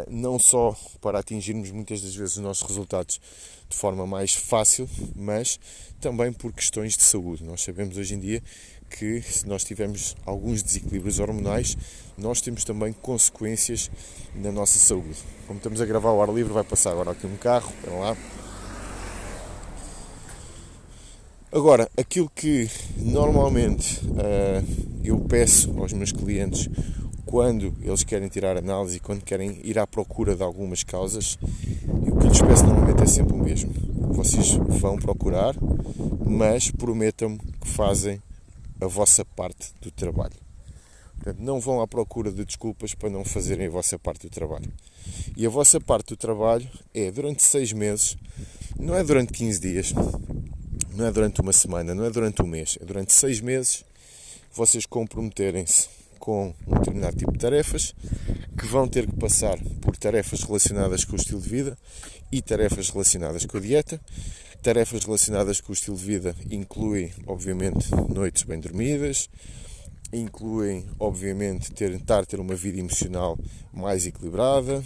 não 0.09 0.39
só 0.39 0.77
para 1.01 1.19
atingirmos 1.19 1.71
muitas 1.71 2.01
das 2.01 2.15
vezes 2.15 2.37
os 2.37 2.43
nossos 2.43 2.69
resultados 2.69 3.21
de 3.69 3.77
forma 3.77 4.07
mais 4.07 4.35
fácil, 4.35 4.89
mas 5.17 5.59
também 6.01 6.33
por 6.33 6.53
questões 6.53 6.97
de 6.97 7.03
saúde. 7.03 7.45
Nós 7.45 7.63
sabemos 7.63 7.97
hoje 7.97 8.15
em 8.15 8.21
dia 8.21 8.43
que 8.91 9.21
se 9.23 9.47
nós 9.47 9.65
tivermos 9.65 10.15
alguns 10.25 10.63
desequilíbrios 10.63 11.19
hormonais, 11.19 11.77
nós 12.17 12.41
temos 12.41 12.65
também 12.65 12.93
consequências 12.93 13.91
na 14.35 14.53
nossa 14.53 14.79
saúde. 14.79 15.17
Como 15.47 15.59
estamos 15.59 15.81
a 15.81 15.85
gravar 15.85 16.11
ao 16.11 16.23
ar 16.23 16.33
livre, 16.33 16.53
vai 16.53 16.65
passar 16.65 16.93
agora 16.93 17.11
aqui 17.11 17.27
um 17.27 17.37
carro, 17.37 17.73
para 17.83 17.93
lá. 17.93 18.17
Agora, 21.51 21.89
aquilo 21.97 22.31
que 22.35 22.69
normalmente 22.97 24.01
uh, 24.07 25.01
eu 25.05 25.19
peço 25.21 25.73
aos 25.81 25.93
meus 25.93 26.11
clientes 26.11 26.69
quando 27.35 27.75
eles 27.83 28.05
querem 28.05 28.29
tirar 28.29 28.57
análise 28.57 29.01
quando 29.01 29.25
querem 29.25 29.59
ir 29.65 29.77
à 29.77 29.85
procura 29.89 30.37
de 30.37 30.45
algumas 30.45 30.85
causas, 30.85 31.37
o 31.83 32.17
que 32.17 32.29
lhes 32.29 32.41
peço 32.41 32.65
normalmente 32.65 33.03
é 33.03 33.07
sempre 33.07 33.35
o 33.35 33.37
mesmo. 33.37 33.75
Vocês 34.13 34.53
vão 34.53 34.97
procurar, 34.97 35.53
mas 36.25 36.71
prometam-me 36.71 37.41
que 37.61 37.67
fazem 37.67 38.23
a 38.81 38.87
vossa 38.87 39.25
parte 39.25 39.73
do 39.83 39.91
trabalho. 39.91 40.37
Portanto, 41.17 41.41
não 41.41 41.59
vão 41.59 41.81
à 41.81 41.89
procura 41.89 42.31
de 42.31 42.45
desculpas 42.45 42.95
para 42.95 43.11
não 43.11 43.25
fazerem 43.25 43.67
a 43.67 43.71
vossa 43.71 43.99
parte 43.99 44.29
do 44.29 44.31
trabalho. 44.31 44.73
E 45.37 45.45
a 45.45 45.51
vossa 45.51 45.81
parte 45.81 46.11
do 46.11 46.17
trabalho 46.17 46.71
é 46.95 47.11
durante 47.11 47.43
seis 47.43 47.73
meses, 47.73 48.17
não 48.79 48.95
é 48.95 49.03
durante 49.03 49.33
15 49.33 49.61
dias, 49.61 49.93
não 50.95 51.05
é 51.05 51.11
durante 51.11 51.41
uma 51.41 51.53
semana, 51.53 51.97
não 51.97 52.05
é 52.05 52.11
durante 52.11 52.41
um 52.43 52.47
mês, 52.47 52.79
é 52.81 52.85
durante 52.85 53.13
seis 53.13 53.41
meses 53.41 53.85
vocês 54.53 54.87
comprometerem-se 54.87 56.04
com 56.25 56.55
um 56.67 56.79
determinado 56.79 57.19
tipo 57.19 57.33
de 57.33 57.39
tarefas, 57.39 57.95
que 58.59 58.65
vão 58.65 58.89
ter 58.89 59.07
que 59.07 59.15
passar 59.15 59.59
por 59.83 59.95
tarefas 59.95 60.43
relacionadas 60.43 61.05
com 61.05 61.13
o 61.13 61.17
estilo 61.17 61.39
de 61.39 61.51
vida 61.51 61.77
e 62.33 62.41
tarefas 62.41 62.89
relacionadas 62.89 63.45
com 63.45 63.59
a 63.59 63.61
dieta. 63.61 64.01
Tarefas 64.63 65.05
relacionadas 65.05 65.61
com 65.61 65.71
o 65.71 65.75
estilo 65.75 65.99
de 65.99 66.05
vida 66.05 66.35
incluem, 66.51 67.13
obviamente, 67.27 67.91
noites 68.09 68.43
bem 68.43 68.59
dormidas, 68.59 69.29
incluem, 70.11 70.87
obviamente, 70.99 71.71
tentar 71.73 72.25
ter 72.25 72.41
uma 72.41 72.55
vida 72.55 72.81
emocional 72.81 73.39
mais 73.71 74.07
equilibrada. 74.07 74.83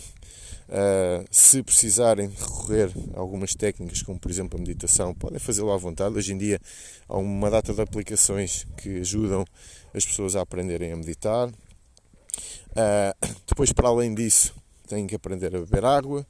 Uh, 0.69 1.25
se 1.31 1.63
precisarem 1.63 2.29
recorrer 2.29 2.93
a 3.15 3.21
algumas 3.21 3.55
técnicas, 3.55 4.03
como 4.03 4.21
por 4.21 4.31
exemplo 4.31 4.59
a 4.59 4.61
meditação, 4.61 5.15
podem 5.15 5.39
fazê-lo 5.39 5.73
à 5.73 5.77
vontade. 5.79 6.15
Hoje 6.15 6.35
em 6.35 6.39
dia 6.39 6.61
há 7.09 7.17
uma 7.17 7.49
data 7.49 7.73
de 7.73 7.81
aplicações 7.81 8.67
que 8.77 9.01
ajudam 9.01 9.47
as 9.95 10.05
pessoas 10.05 10.37
a 10.37 10.43
aprenderem 10.43 10.93
a 10.93 10.97
meditar. 10.97 11.49
Uh, 11.49 13.35
depois, 13.47 13.73
para 13.73 13.89
além 13.89 14.15
disso, 14.15 14.55
têm 14.87 15.07
que 15.07 15.15
aprender 15.15 15.57
a 15.57 15.61
beber 15.61 15.87
água, 15.87 16.27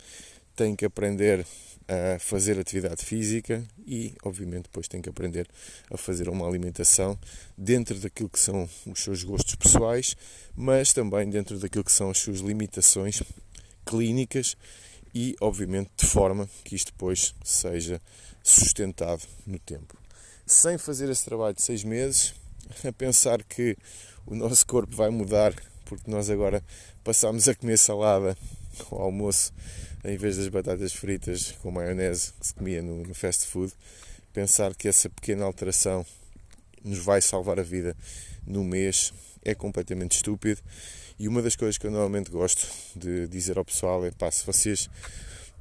têm 0.54 0.76
que 0.76 0.84
aprender 0.84 1.44
a 1.88 2.18
fazer 2.18 2.60
atividade 2.60 3.04
física 3.04 3.64
e, 3.86 4.14
obviamente, 4.22 4.64
depois 4.64 4.86
têm 4.86 5.00
que 5.00 5.08
aprender 5.08 5.48
a 5.90 5.96
fazer 5.96 6.28
uma 6.28 6.46
alimentação 6.46 7.18
dentro 7.56 7.98
daquilo 7.98 8.28
que 8.28 8.38
são 8.38 8.68
os 8.86 9.02
seus 9.02 9.24
gostos 9.24 9.54
pessoais, 9.54 10.14
mas 10.54 10.92
também 10.92 11.28
dentro 11.28 11.58
daquilo 11.58 11.82
que 11.82 11.92
são 11.92 12.10
as 12.10 12.18
suas 12.18 12.40
limitações 12.40 13.22
clínicas 13.88 14.56
e, 15.14 15.34
obviamente, 15.40 15.90
de 15.96 16.06
forma 16.06 16.48
que 16.64 16.76
isto 16.76 16.92
depois 16.92 17.34
seja 17.42 18.00
sustentado 18.42 19.22
no 19.46 19.58
tempo. 19.58 19.96
Sem 20.46 20.78
fazer 20.78 21.10
esse 21.10 21.24
trabalho 21.24 21.54
de 21.54 21.62
seis 21.62 21.84
meses, 21.84 22.34
a 22.86 22.92
pensar 22.92 23.42
que 23.42 23.76
o 24.26 24.34
nosso 24.34 24.66
corpo 24.66 24.94
vai 24.94 25.10
mudar 25.10 25.54
porque 25.84 26.10
nós 26.10 26.28
agora 26.28 26.62
passamos 27.02 27.48
a 27.48 27.54
comer 27.54 27.78
salada 27.78 28.36
ao 28.90 29.00
almoço 29.00 29.52
em 30.04 30.16
vez 30.16 30.36
das 30.36 30.48
batatas 30.48 30.92
fritas 30.92 31.52
com 31.62 31.70
maionese 31.70 32.32
que 32.38 32.46
se 32.46 32.54
comia 32.54 32.82
no, 32.82 33.02
no 33.02 33.14
fast 33.14 33.46
food. 33.46 33.72
Pensar 34.32 34.74
que 34.74 34.86
essa 34.86 35.08
pequena 35.08 35.44
alteração 35.44 36.04
nos 36.84 36.98
vai 36.98 37.20
salvar 37.20 37.58
a 37.58 37.62
vida 37.62 37.96
no 38.46 38.62
mês 38.62 39.12
é 39.44 39.54
completamente 39.54 40.16
estúpido. 40.16 40.60
E 41.18 41.26
uma 41.26 41.42
das 41.42 41.56
coisas 41.56 41.76
que 41.76 41.86
eu 41.86 41.90
normalmente 41.90 42.30
gosto 42.30 42.66
de 42.94 43.26
dizer 43.26 43.58
ao 43.58 43.64
pessoal 43.64 44.04
é: 44.06 44.10
pá, 44.10 44.30
se 44.30 44.46
vocês 44.46 44.88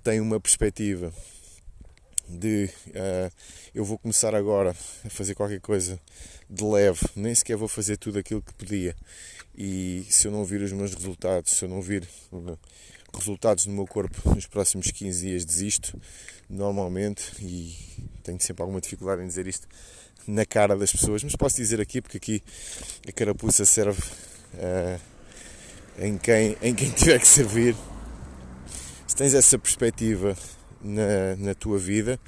têm 0.03 0.21
uma 0.21 0.39
perspectiva 0.39 1.11
de 2.29 2.69
uh, 2.89 3.31
eu 3.73 3.83
vou 3.83 3.97
começar 3.97 4.35
agora 4.35 4.75
a 5.05 5.09
fazer 5.09 5.33
qualquer 5.33 5.59
coisa 5.61 5.99
de 6.49 6.63
leve, 6.63 6.99
nem 7.15 7.33
sequer 7.33 7.57
vou 7.57 7.67
fazer 7.67 7.97
tudo 7.97 8.19
aquilo 8.19 8.41
que 8.41 8.53
podia. 8.53 8.95
E 9.57 10.05
se 10.09 10.27
eu 10.27 10.31
não 10.31 10.45
vir 10.45 10.61
os 10.61 10.71
meus 10.71 10.93
resultados, 10.93 11.53
se 11.53 11.65
eu 11.65 11.69
não 11.69 11.81
vir 11.81 12.07
resultados 13.13 13.65
no 13.65 13.73
meu 13.73 13.87
corpo 13.87 14.35
nos 14.35 14.45
próximos 14.45 14.91
15 14.91 15.27
dias, 15.27 15.45
desisto 15.45 15.99
normalmente. 16.47 17.31
E 17.39 17.75
tenho 18.23 18.39
sempre 18.39 18.61
alguma 18.61 18.79
dificuldade 18.79 19.23
em 19.23 19.27
dizer 19.27 19.47
isto 19.47 19.67
na 20.27 20.45
cara 20.45 20.75
das 20.75 20.91
pessoas, 20.91 21.23
mas 21.23 21.35
posso 21.35 21.55
dizer 21.55 21.79
aqui 21.81 22.01
porque 22.01 22.17
aqui 22.17 22.43
a 23.07 23.11
carapuça 23.11 23.65
serve 23.65 24.01
uh, 24.01 25.16
em, 25.97 26.17
quem, 26.17 26.57
em 26.61 26.73
quem 26.73 26.89
tiver 26.91 27.19
que 27.19 27.27
servir. 27.27 27.75
Se 29.07 29.15
tens 29.15 29.33
essa 29.33 29.57
perspectiva 29.57 30.37
na, 30.81 31.35
na 31.37 31.55
tua 31.55 31.77
vida, 31.77 32.19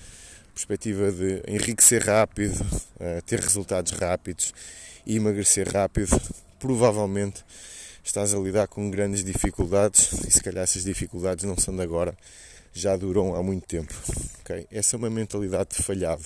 perspectiva 0.54 1.12
de 1.12 1.44
enriquecer 1.48 2.04
rápido, 2.04 2.60
uh, 2.62 3.22
ter 3.26 3.40
resultados 3.40 3.92
rápidos 3.94 4.54
e 5.06 5.16
emagrecer 5.16 5.72
rápido, 5.72 6.20
provavelmente 6.60 7.44
estás 8.04 8.34
a 8.34 8.40
lidar 8.40 8.68
com 8.68 8.90
grandes 8.90 9.24
dificuldades 9.24 10.12
e 10.28 10.32
se 10.32 10.42
calhar 10.42 10.64
essas 10.64 10.84
dificuldades 10.84 11.46
não 11.46 11.58
são 11.58 11.76
de 11.76 11.82
agora, 11.82 12.18
já 12.74 12.96
duram 12.96 13.36
há 13.36 13.44
muito 13.44 13.68
tempo. 13.68 13.94
Okay? 14.42 14.68
Essa 14.72 14.96
é 14.96 14.98
uma 14.98 15.10
mentalidade 15.10 15.76
de 15.78 15.84
falhado. 15.84 16.26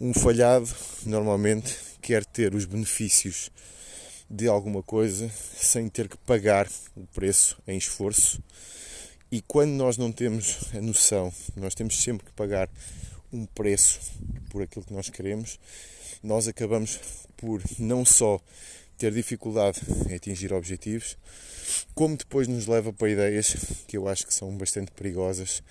Um 0.00 0.12
falhado 0.12 0.68
normalmente 1.06 1.76
quer 2.00 2.24
ter 2.24 2.54
os 2.54 2.64
benefícios 2.64 3.50
de 4.32 4.48
alguma 4.48 4.82
coisa 4.82 5.30
sem 5.54 5.90
ter 5.90 6.08
que 6.08 6.16
pagar 6.16 6.66
o 6.96 7.06
preço 7.08 7.60
em 7.68 7.76
esforço. 7.76 8.42
E 9.30 9.42
quando 9.42 9.72
nós 9.72 9.98
não 9.98 10.10
temos 10.10 10.72
a 10.74 10.80
noção, 10.80 11.30
nós 11.54 11.74
temos 11.74 12.02
sempre 12.02 12.24
que 12.26 12.32
pagar 12.32 12.70
um 13.30 13.44
preço 13.44 14.00
por 14.48 14.62
aquilo 14.62 14.86
que 14.86 14.92
nós 14.94 15.10
queremos, 15.10 15.60
nós 16.22 16.48
acabamos 16.48 16.98
por 17.36 17.62
não 17.78 18.06
só 18.06 18.40
ter 18.96 19.12
dificuldade 19.12 19.80
em 20.08 20.14
atingir 20.14 20.52
objetivos, 20.52 21.18
como 21.94 22.16
depois 22.16 22.48
nos 22.48 22.66
leva 22.66 22.92
para 22.92 23.10
ideias 23.10 23.54
que 23.86 23.98
eu 23.98 24.08
acho 24.08 24.26
que 24.26 24.32
são 24.32 24.56
bastante 24.56 24.92
perigosas, 24.92 25.62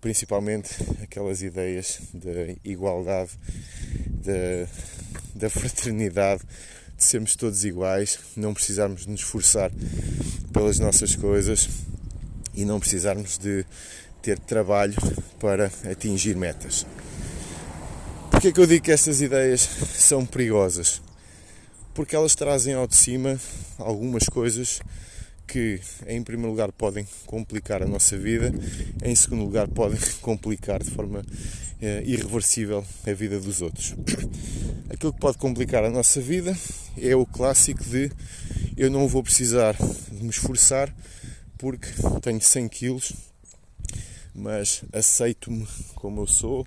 principalmente 0.00 0.70
aquelas 1.02 1.42
ideias 1.42 2.00
da 2.12 2.56
igualdade, 2.64 3.32
da, 4.08 4.68
da 5.34 5.50
fraternidade, 5.50 6.42
de 6.98 7.04
sermos 7.04 7.36
todos 7.36 7.64
iguais, 7.64 8.18
não 8.36 8.52
precisarmos 8.52 9.06
nos 9.06 9.20
esforçar 9.20 9.70
pelas 10.52 10.80
nossas 10.80 11.14
coisas 11.14 11.68
e 12.52 12.64
não 12.64 12.80
precisarmos 12.80 13.38
de 13.38 13.64
ter 14.20 14.36
trabalho 14.40 14.96
para 15.38 15.70
atingir 15.88 16.34
metas. 16.34 16.84
Porquê 18.32 18.48
é 18.48 18.52
que 18.52 18.60
eu 18.60 18.66
digo 18.66 18.84
que 18.84 18.90
estas 18.90 19.20
ideias 19.20 19.60
são 19.94 20.26
perigosas? 20.26 21.00
Porque 21.94 22.16
elas 22.16 22.34
trazem 22.34 22.74
ao 22.74 22.88
de 22.88 22.96
cima 22.96 23.38
algumas 23.78 24.24
coisas 24.24 24.80
que, 25.46 25.80
em 26.06 26.22
primeiro 26.22 26.50
lugar, 26.50 26.72
podem 26.72 27.06
complicar 27.26 27.80
a 27.80 27.86
nossa 27.86 28.18
vida, 28.18 28.52
em 29.02 29.14
segundo 29.14 29.44
lugar, 29.44 29.68
podem 29.68 29.98
complicar 30.20 30.82
de 30.82 30.90
forma 30.90 31.24
é, 31.80 32.02
irreversível 32.04 32.84
a 33.06 33.12
vida 33.12 33.38
dos 33.38 33.62
outros. 33.62 33.94
Aquilo 34.90 35.12
que 35.12 35.20
pode 35.20 35.38
complicar 35.38 35.84
a 35.84 35.90
nossa 35.90 36.20
vida 36.20 36.56
é 37.00 37.14
o 37.14 37.24
clássico 37.24 37.84
de 37.84 38.10
eu 38.76 38.90
não 38.90 39.06
vou 39.06 39.22
precisar 39.22 39.74
de 39.74 40.22
me 40.22 40.30
esforçar 40.30 40.94
porque 41.58 41.88
tenho 42.22 42.40
100 42.40 42.68
quilos, 42.68 43.12
mas 44.34 44.82
aceito-me 44.92 45.66
como 45.94 46.22
eu 46.22 46.26
sou, 46.26 46.66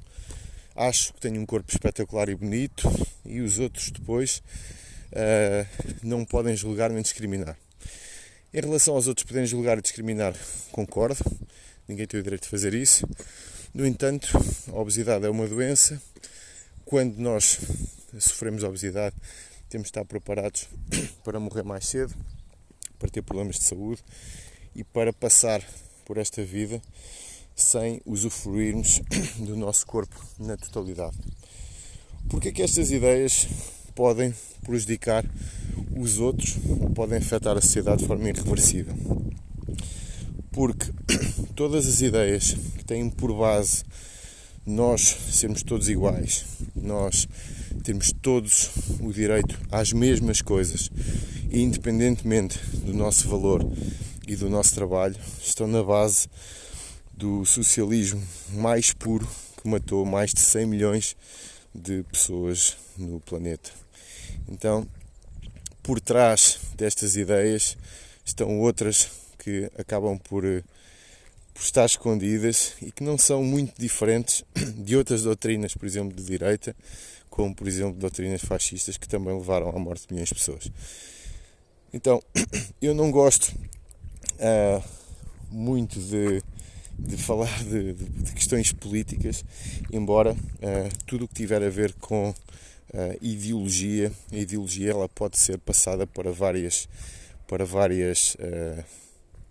acho 0.76 1.13
que 1.13 1.21
tenho 1.21 1.41
um 1.41 1.45
corpo 1.45 1.71
espetacular 1.71 2.30
e 2.30 2.36
bonito 2.36 2.89
e 3.26 3.39
os 3.39 3.60
outros 3.60 3.89
depois 3.91 4.41
uh, 5.12 5.65
não 6.04 6.26
podem 6.26 6.56
julgar 6.56 6.89
nem 6.89 7.02
discriminar. 7.02 7.58
Em 8.54 8.60
relação 8.60 8.95
aos 8.95 9.08
outros 9.08 9.26
poderem 9.26 9.47
julgar 9.47 9.78
e 9.78 9.82
discriminar, 9.82 10.36
concordo, 10.71 11.24
ninguém 11.88 12.06
tem 12.06 12.19
o 12.19 12.24
direito 12.24 12.43
de 12.43 12.50
fazer 12.50 12.74
isso. 12.74 13.08
No 13.73 13.88
entanto, 13.88 14.27
a 14.67 14.77
obesidade 14.77 15.25
é 15.25 15.29
uma 15.29 15.47
doença. 15.47 16.01
Quando 16.84 17.17
nós 17.19 17.57
sofremos 18.19 18.63
obesidade, 18.63 19.15
temos 19.69 19.86
de 19.86 19.91
estar 19.91 20.03
preparados 20.03 20.67
para 21.23 21.39
morrer 21.39 21.63
mais 21.63 21.88
cedo, 21.88 22.13
para 22.99 23.10
ter 23.10 23.21
problemas 23.21 23.55
de 23.55 23.63
saúde 23.63 24.03
e 24.75 24.84
para 24.84 25.13
passar 25.13 25.65
por 26.03 26.17
esta 26.17 26.43
vida 26.43 26.81
sem 27.55 28.01
usufruirmos 28.05 29.01
do 29.39 29.55
nosso 29.55 29.88
corpo 29.88 30.21
na 30.38 30.57
totalidade. 30.57 31.17
Porque 32.29 32.49
é 32.49 32.51
que 32.51 32.62
estas 32.62 32.91
ideias 32.91 33.47
podem 33.95 34.34
prejudicar 34.63 35.23
os 35.95 36.19
outros 36.19 36.57
ou 36.81 36.89
podem 36.89 37.19
afetar 37.19 37.55
a 37.55 37.62
sociedade 37.62 38.01
de 38.01 38.07
forma 38.07 38.27
irreversível? 38.27 38.93
Porque 40.52 40.92
todas 41.56 41.88
as 41.88 42.02
ideias 42.02 42.56
que 42.78 42.84
têm 42.84 43.10
por 43.10 43.34
base 43.34 43.84
nós 44.66 45.02
sermos 45.32 45.64
todos 45.64 45.90
iguais, 45.90 46.46
nós 46.76 47.28
temos 47.84 48.14
todos 48.22 48.70
o 49.00 49.12
direito 49.12 49.60
às 49.72 49.92
mesmas 49.92 50.42
coisas, 50.42 50.92
independentemente 51.52 52.60
do 52.86 52.94
nosso 52.94 53.28
valor 53.28 53.66
e 54.28 54.36
do 54.36 54.50
nosso 54.50 54.76
trabalho, 54.76 55.16
estão 55.42 55.68
na 55.68 55.82
base 55.82 56.28
do 57.14 57.44
socialismo 57.46 58.22
mais 58.54 58.94
puro 58.94 59.28
que 59.62 59.68
matou 59.68 60.06
mais 60.06 60.32
de 60.32 60.42
100 60.42 60.66
milhões 60.66 61.16
de 61.74 62.04
pessoas 62.04 62.78
no 62.98 63.20
planeta. 63.20 63.72
Então, 64.48 64.88
por 65.82 66.00
trás 66.00 66.60
destas 66.76 67.16
ideias 67.16 67.78
estão 68.24 68.60
outras 68.60 69.20
que 69.43 69.69
acabam 69.77 70.17
por 70.17 70.43
por 71.54 71.63
estar 71.63 71.86
escondidas 71.86 72.73
e 72.82 72.91
que 72.91 73.04
não 73.04 73.17
são 73.17 73.43
muito 73.43 73.80
diferentes 73.80 74.43
de 74.77 74.95
outras 74.95 75.23
doutrinas, 75.23 75.75
por 75.75 75.86
exemplo, 75.86 76.15
de 76.15 76.23
direita, 76.23 76.75
como 77.30 77.54
por 77.54 77.67
exemplo 77.67 77.99
doutrinas 77.99 78.41
fascistas 78.41 78.97
que 78.97 79.08
também 79.08 79.34
levaram 79.34 79.69
à 79.69 79.80
morte 79.80 80.08
de 80.08 80.13
milhões 80.13 80.30
de 80.30 80.36
pessoas. 80.36 80.71
Então, 81.93 82.21
eu 82.82 82.95
não 82.95 83.12
gosto 83.12 83.49
uh, 83.49 84.84
muito 85.49 85.99
de, 85.99 86.41
de 86.97 87.17
falar 87.17 87.63
de, 87.63 87.93
de, 87.93 88.06
de, 88.06 88.32
questões 88.34 88.71
políticas, 88.71 89.43
embora 89.91 90.34
uh, 90.34 91.06
tudo 91.06 91.25
o 91.25 91.27
que 91.27 91.36
tiver 91.36 91.62
a 91.62 91.69
ver 91.69 91.93
com 91.93 92.30
uh, 92.30 92.36
ideologia, 93.21 94.12
a 94.32 94.38
ideologia 94.38 94.91
ela 94.91 95.10
pode 95.10 95.38
ser 95.38 95.58
passada 95.58 96.08
para 96.08 96.32
várias, 96.32 96.88
para 97.47 97.65
várias 97.65 98.38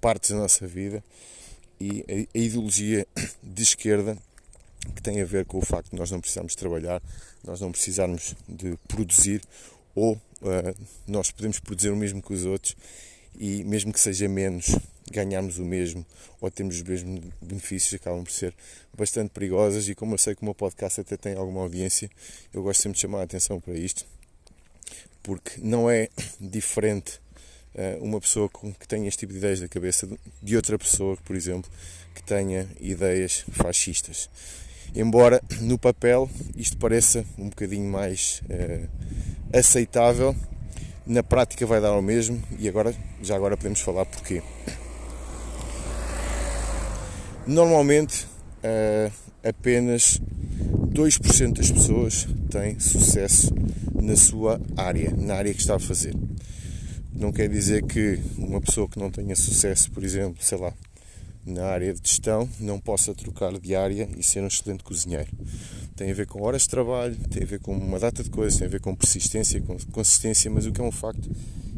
partes 0.00 0.30
da 0.30 0.36
nossa 0.36 0.66
vida 0.66 1.02
e 1.80 2.04
a, 2.34 2.38
ideologia 2.38 3.06
de 3.42 3.62
esquerda 3.62 4.16
que 4.94 5.02
tem 5.02 5.20
a 5.20 5.24
ver 5.24 5.44
com 5.44 5.58
o 5.58 5.62
facto 5.62 5.90
de 5.90 5.96
nós 5.96 6.10
não 6.10 6.20
precisarmos 6.20 6.54
trabalhar, 6.54 7.02
nós 7.44 7.60
não 7.60 7.70
precisarmos 7.70 8.34
de 8.48 8.76
produzir 8.88 9.42
ou 9.94 10.14
uh, 10.14 10.86
nós 11.06 11.30
podemos 11.30 11.58
produzir 11.58 11.90
o 11.90 11.96
mesmo 11.96 12.22
que 12.22 12.32
os 12.32 12.44
outros 12.44 12.76
e 13.38 13.62
mesmo 13.64 13.92
que 13.92 14.00
seja 14.00 14.28
menos 14.28 14.74
ganharmos 15.10 15.58
o 15.58 15.64
mesmo 15.64 16.06
ou 16.40 16.50
temos 16.50 16.76
os 16.76 16.82
mesmos 16.82 17.20
benefícios 17.40 17.94
acabam 17.94 18.22
por 18.24 18.30
ser 18.30 18.54
bastante 18.96 19.30
perigosas 19.30 19.88
e 19.88 19.94
como 19.94 20.14
eu 20.14 20.18
sei 20.18 20.34
que 20.34 20.42
o 20.42 20.44
meu 20.44 20.54
podcast 20.54 21.00
até 21.00 21.16
tem 21.16 21.34
alguma 21.34 21.62
audiência 21.62 22.10
eu 22.52 22.62
gosto 22.62 22.82
sempre 22.82 22.96
de 22.96 23.02
chamar 23.02 23.20
a 23.20 23.22
atenção 23.24 23.60
para 23.60 23.74
isto 23.74 24.06
porque 25.22 25.60
não 25.60 25.90
é 25.90 26.08
diferente 26.40 27.20
uma 28.00 28.20
pessoa 28.20 28.48
que 28.48 28.86
tenha 28.86 29.06
este 29.08 29.20
tipo 29.20 29.32
de 29.32 29.38
ideias 29.38 29.60
da 29.60 29.68
cabeça 29.68 30.08
de 30.42 30.56
outra 30.56 30.78
pessoa, 30.78 31.16
por 31.24 31.36
exemplo, 31.36 31.70
que 32.14 32.22
tenha 32.22 32.68
ideias 32.80 33.44
fascistas. 33.52 34.28
Embora 34.94 35.40
no 35.60 35.78
papel 35.78 36.28
isto 36.56 36.76
pareça 36.76 37.24
um 37.38 37.48
bocadinho 37.48 37.88
mais 37.90 38.42
uh, 38.50 38.88
aceitável, 39.56 40.34
na 41.06 41.22
prática 41.22 41.64
vai 41.66 41.80
dar 41.80 41.88
ao 41.88 42.02
mesmo 42.02 42.42
e 42.58 42.68
agora 42.68 42.94
já 43.22 43.36
agora 43.36 43.56
podemos 43.56 43.80
falar 43.80 44.04
porquê. 44.04 44.42
Normalmente 47.46 48.26
uh, 48.64 49.12
apenas 49.44 50.20
2% 50.92 51.52
das 51.54 51.70
pessoas 51.70 52.26
têm 52.50 52.78
sucesso 52.80 53.54
na 53.94 54.16
sua 54.16 54.60
área, 54.76 55.12
na 55.16 55.34
área 55.34 55.54
que 55.54 55.60
está 55.60 55.76
a 55.76 55.80
fazer. 55.80 56.14
Não 57.12 57.32
quer 57.32 57.48
dizer 57.48 57.84
que 57.84 58.18
uma 58.38 58.60
pessoa 58.60 58.88
que 58.88 58.98
não 58.98 59.10
tenha 59.10 59.34
sucesso, 59.34 59.90
por 59.90 60.04
exemplo, 60.04 60.42
sei 60.42 60.58
lá, 60.58 60.72
na 61.44 61.64
área 61.64 61.92
de 61.92 62.00
gestão, 62.02 62.48
não 62.58 62.78
possa 62.78 63.14
trocar 63.14 63.58
de 63.58 63.74
área 63.74 64.08
e 64.16 64.22
ser 64.22 64.42
um 64.42 64.46
excelente 64.46 64.84
cozinheiro. 64.84 65.28
Tem 65.96 66.10
a 66.10 66.14
ver 66.14 66.26
com 66.26 66.42
horas 66.42 66.62
de 66.62 66.68
trabalho, 66.68 67.16
tem 67.28 67.42
a 67.42 67.46
ver 67.46 67.60
com 67.60 67.76
uma 67.76 67.98
data 67.98 68.22
de 68.22 68.30
coisas, 68.30 68.58
tem 68.58 68.66
a 68.66 68.70
ver 68.70 68.80
com 68.80 68.94
persistência, 68.94 69.60
com 69.60 69.76
consistência, 69.92 70.50
mas 70.50 70.66
o 70.66 70.72
que 70.72 70.80
é 70.80 70.84
um 70.84 70.92
facto 70.92 71.30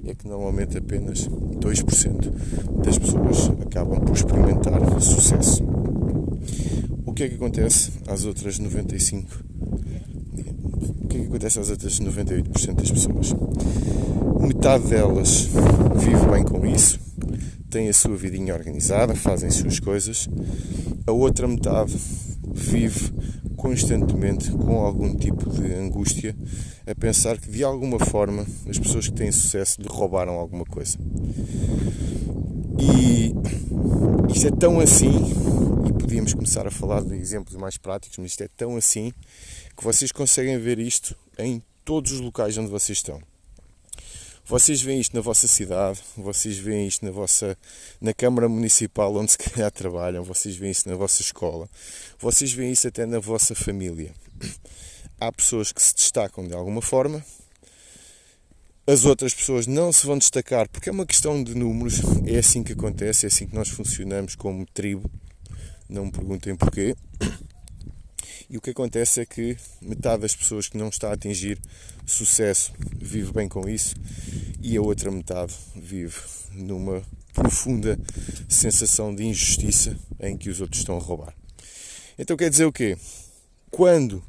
é 0.04 0.14
que 0.14 0.26
normalmente 0.26 0.76
apenas 0.76 1.28
2% 1.28 2.82
das 2.82 2.98
pessoas 2.98 3.50
acabam 3.60 4.00
por 4.00 4.16
experimentar 4.16 5.00
sucesso. 5.00 5.62
O 7.06 7.12
que 7.12 7.24
é 7.24 7.28
que 7.28 7.34
acontece 7.36 7.92
às 8.06 8.24
outras 8.24 8.58
95? 8.58 9.44
O 11.02 11.08
que 11.08 11.16
é 11.16 11.20
que 11.20 11.26
acontece 11.26 11.60
às 11.60 11.70
outras 11.70 12.00
98% 12.00 12.74
das 12.74 12.90
pessoas? 12.90 13.34
Metade 14.42 14.88
delas 14.88 15.48
vive 15.94 16.26
bem 16.30 16.42
com 16.44 16.66
isso, 16.66 16.98
tem 17.70 17.88
a 17.88 17.92
sua 17.92 18.16
vidinha 18.16 18.52
organizada, 18.52 19.14
fazem 19.14 19.48
as 19.48 19.54
suas 19.54 19.78
coisas. 19.78 20.28
A 21.06 21.12
outra 21.12 21.46
metade 21.46 21.94
vive 22.52 23.12
constantemente 23.56 24.50
com 24.50 24.80
algum 24.80 25.14
tipo 25.14 25.48
de 25.48 25.72
angústia 25.74 26.34
a 26.84 26.92
pensar 26.92 27.38
que 27.38 27.48
de 27.48 27.62
alguma 27.62 28.00
forma 28.00 28.44
as 28.68 28.78
pessoas 28.78 29.06
que 29.06 29.14
têm 29.14 29.30
sucesso 29.30 29.80
lhe 29.80 29.88
roubaram 29.88 30.32
alguma 30.32 30.64
coisa. 30.64 30.98
E 32.80 33.32
isto 34.34 34.48
é 34.48 34.50
tão 34.50 34.80
assim, 34.80 35.30
e 35.86 35.92
podíamos 35.92 36.34
começar 36.34 36.66
a 36.66 36.70
falar 36.70 37.04
de 37.04 37.14
exemplos 37.14 37.54
mais 37.54 37.78
práticos, 37.78 38.18
mas 38.18 38.32
isto 38.32 38.42
é 38.42 38.48
tão 38.56 38.76
assim 38.76 39.12
que 39.76 39.84
vocês 39.84 40.10
conseguem 40.10 40.58
ver 40.58 40.80
isto 40.80 41.16
em 41.38 41.62
todos 41.84 42.10
os 42.10 42.20
locais 42.20 42.58
onde 42.58 42.68
vocês 42.68 42.98
estão. 42.98 43.20
Vocês 44.52 44.82
veem 44.82 45.00
isto 45.00 45.16
na 45.16 45.22
vossa 45.22 45.48
cidade, 45.48 45.98
vocês 46.14 46.58
veem 46.58 46.86
isto 46.86 47.02
na 47.06 47.10
vossa 47.10 47.56
na 47.98 48.12
Câmara 48.12 48.50
Municipal 48.50 49.16
onde 49.16 49.32
se 49.32 49.38
calhar 49.40 49.70
trabalham, 49.70 50.22
vocês 50.22 50.56
veem 50.56 50.72
isso 50.72 50.86
na 50.90 50.94
vossa 50.94 51.22
escola, 51.22 51.66
vocês 52.18 52.52
veem 52.52 52.70
isso 52.70 52.86
até 52.86 53.06
na 53.06 53.18
vossa 53.18 53.54
família. 53.54 54.12
Há 55.18 55.32
pessoas 55.32 55.72
que 55.72 55.80
se 55.80 55.94
destacam 55.94 56.46
de 56.46 56.52
alguma 56.52 56.82
forma, 56.82 57.24
as 58.86 59.06
outras 59.06 59.32
pessoas 59.32 59.66
não 59.66 59.90
se 59.90 60.06
vão 60.06 60.18
destacar 60.18 60.68
porque 60.68 60.90
é 60.90 60.92
uma 60.92 61.06
questão 61.06 61.42
de 61.42 61.54
números, 61.54 62.02
é 62.26 62.36
assim 62.36 62.62
que 62.62 62.74
acontece, 62.74 63.24
é 63.24 63.28
assim 63.28 63.46
que 63.46 63.54
nós 63.54 63.70
funcionamos 63.70 64.34
como 64.34 64.66
tribo. 64.66 65.10
Não 65.88 66.04
me 66.04 66.12
perguntem 66.12 66.54
porquê. 66.54 66.94
E 68.52 68.58
o 68.58 68.60
que 68.60 68.68
acontece 68.68 69.18
é 69.18 69.24
que 69.24 69.56
metade 69.80 70.20
das 70.20 70.36
pessoas 70.36 70.68
que 70.68 70.76
não 70.76 70.90
está 70.90 71.08
a 71.08 71.14
atingir 71.14 71.58
sucesso 72.04 72.70
vive 73.00 73.32
bem 73.32 73.48
com 73.48 73.66
isso 73.66 73.94
e 74.60 74.76
a 74.76 74.82
outra 74.82 75.10
metade 75.10 75.54
vive 75.74 76.18
numa 76.52 77.02
profunda 77.32 77.98
sensação 78.50 79.14
de 79.14 79.24
injustiça 79.24 79.96
em 80.20 80.36
que 80.36 80.50
os 80.50 80.60
outros 80.60 80.80
estão 80.80 80.98
a 80.98 81.00
roubar. 81.00 81.34
Então 82.18 82.36
quer 82.36 82.50
dizer 82.50 82.66
o 82.66 82.72
quê? 82.72 82.98
Quando 83.70 84.22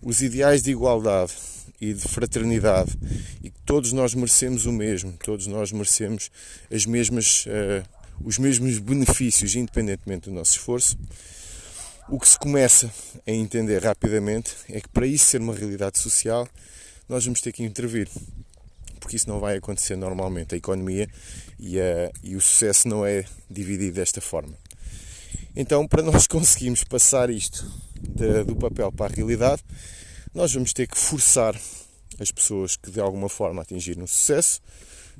os 0.00 0.22
ideais 0.22 0.62
de 0.62 0.70
igualdade 0.70 1.34
e 1.78 1.92
de 1.92 2.08
fraternidade 2.08 2.98
e 3.42 3.50
que 3.50 3.60
todos 3.66 3.92
nós 3.92 4.14
merecemos 4.14 4.64
o 4.64 4.72
mesmo, 4.72 5.12
todos 5.22 5.46
nós 5.46 5.72
merecemos 5.72 6.30
as 6.72 6.86
mesmas, 6.86 7.44
uh, 7.44 7.86
os 8.24 8.38
mesmos 8.38 8.78
benefícios 8.78 9.54
independentemente 9.54 10.30
do 10.30 10.34
nosso 10.34 10.52
esforço, 10.52 10.96
o 12.10 12.18
que 12.18 12.28
se 12.28 12.38
começa 12.38 12.90
a 13.26 13.30
entender 13.30 13.82
rapidamente 13.84 14.54
é 14.68 14.80
que 14.80 14.88
para 14.88 15.06
isso 15.06 15.26
ser 15.26 15.40
uma 15.40 15.54
realidade 15.54 15.98
social, 15.98 16.48
nós 17.08 17.24
vamos 17.24 17.40
ter 17.40 17.52
que 17.52 17.62
intervir. 17.62 18.08
Porque 18.98 19.16
isso 19.16 19.28
não 19.28 19.38
vai 19.38 19.56
acontecer 19.56 19.96
normalmente. 19.96 20.54
A 20.54 20.58
economia 20.58 21.08
e, 21.58 21.78
a, 21.78 22.10
e 22.22 22.34
o 22.34 22.40
sucesso 22.40 22.88
não 22.88 23.04
é 23.04 23.24
dividido 23.50 23.94
desta 23.94 24.20
forma. 24.20 24.54
Então, 25.54 25.86
para 25.86 26.02
nós 26.02 26.26
conseguirmos 26.28 26.82
passar 26.84 27.30
isto 27.30 27.70
de, 28.00 28.44
do 28.44 28.56
papel 28.56 28.90
para 28.90 29.12
a 29.12 29.16
realidade, 29.16 29.62
nós 30.34 30.52
vamos 30.52 30.72
ter 30.72 30.86
que 30.86 30.96
forçar 30.96 31.54
as 32.18 32.30
pessoas 32.30 32.76
que 32.76 32.90
de 32.90 33.00
alguma 33.00 33.28
forma 33.28 33.62
atingiram 33.62 34.06
sucesso, 34.06 34.60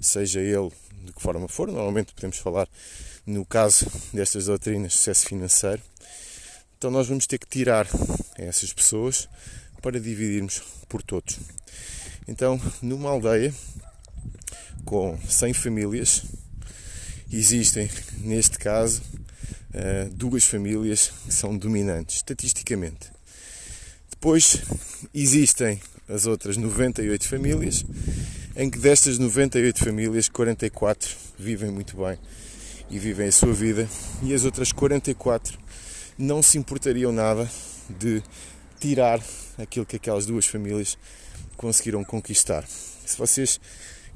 seja 0.01 0.41
ele 0.41 0.71
de 1.05 1.13
que 1.13 1.23
forma 1.23 1.47
for, 1.49 1.69
normalmente 1.69 2.13
podemos 2.13 2.39
falar 2.39 2.69
no 3.27 3.45
caso 3.45 3.87
destas 4.13 4.47
doutrinas 4.47 4.95
sucesso 4.95 5.27
financeiro. 5.27 5.83
Então 6.79 6.93
nós 6.93 7.09
vamos 7.09 7.27
ter 7.27 7.39
que 7.39 7.49
tirar 7.49 7.89
essas 8.37 8.73
pessoas 8.73 9.29
para 9.83 9.99
dividirmos 9.99 10.63
por 10.89 11.03
todos. 11.03 11.37
Então, 12.29 12.61
numa 12.81 13.11
aldeia 13.11 13.53
com 14.85 15.19
100 15.29 15.55
famílias, 15.55 16.23
existem, 17.33 17.91
neste 18.19 18.61
caso, 18.61 19.03
eh, 19.75 20.09
duas 20.13 20.45
famílias 20.45 21.11
que 21.27 21.35
são 21.35 21.59
dominantes, 21.59 22.19
estatisticamente. 22.19 23.11
Depois 24.09 24.59
existem 25.13 25.81
as 26.09 26.27
outras 26.27 26.57
98 26.57 27.27
famílias, 27.27 27.85
em 28.55 28.71
que 28.71 28.79
destas 28.79 29.19
98 29.19 29.85
famílias, 29.85 30.29
44 30.29 31.11
vivem 31.37 31.73
muito 31.73 31.97
bem 31.97 32.17
e 32.89 33.01
vivem 33.01 33.27
a 33.27 33.33
sua 33.33 33.53
vida, 33.53 33.89
e 34.23 34.33
as 34.33 34.45
outras 34.45 34.71
44 34.71 35.59
não 36.19 36.43
se 36.43 36.59
importariam 36.59 37.13
nada 37.13 37.49
de 37.89 38.23
tirar 38.81 39.21
aquilo 39.57 39.87
que 39.87 39.97
aquelas 39.97 40.27
duas 40.27 40.47
famílias 40.47 40.99
conseguiram 41.57 42.05
conquistar. 42.05 42.65
Se 42.67 43.17
vocês 43.17 43.61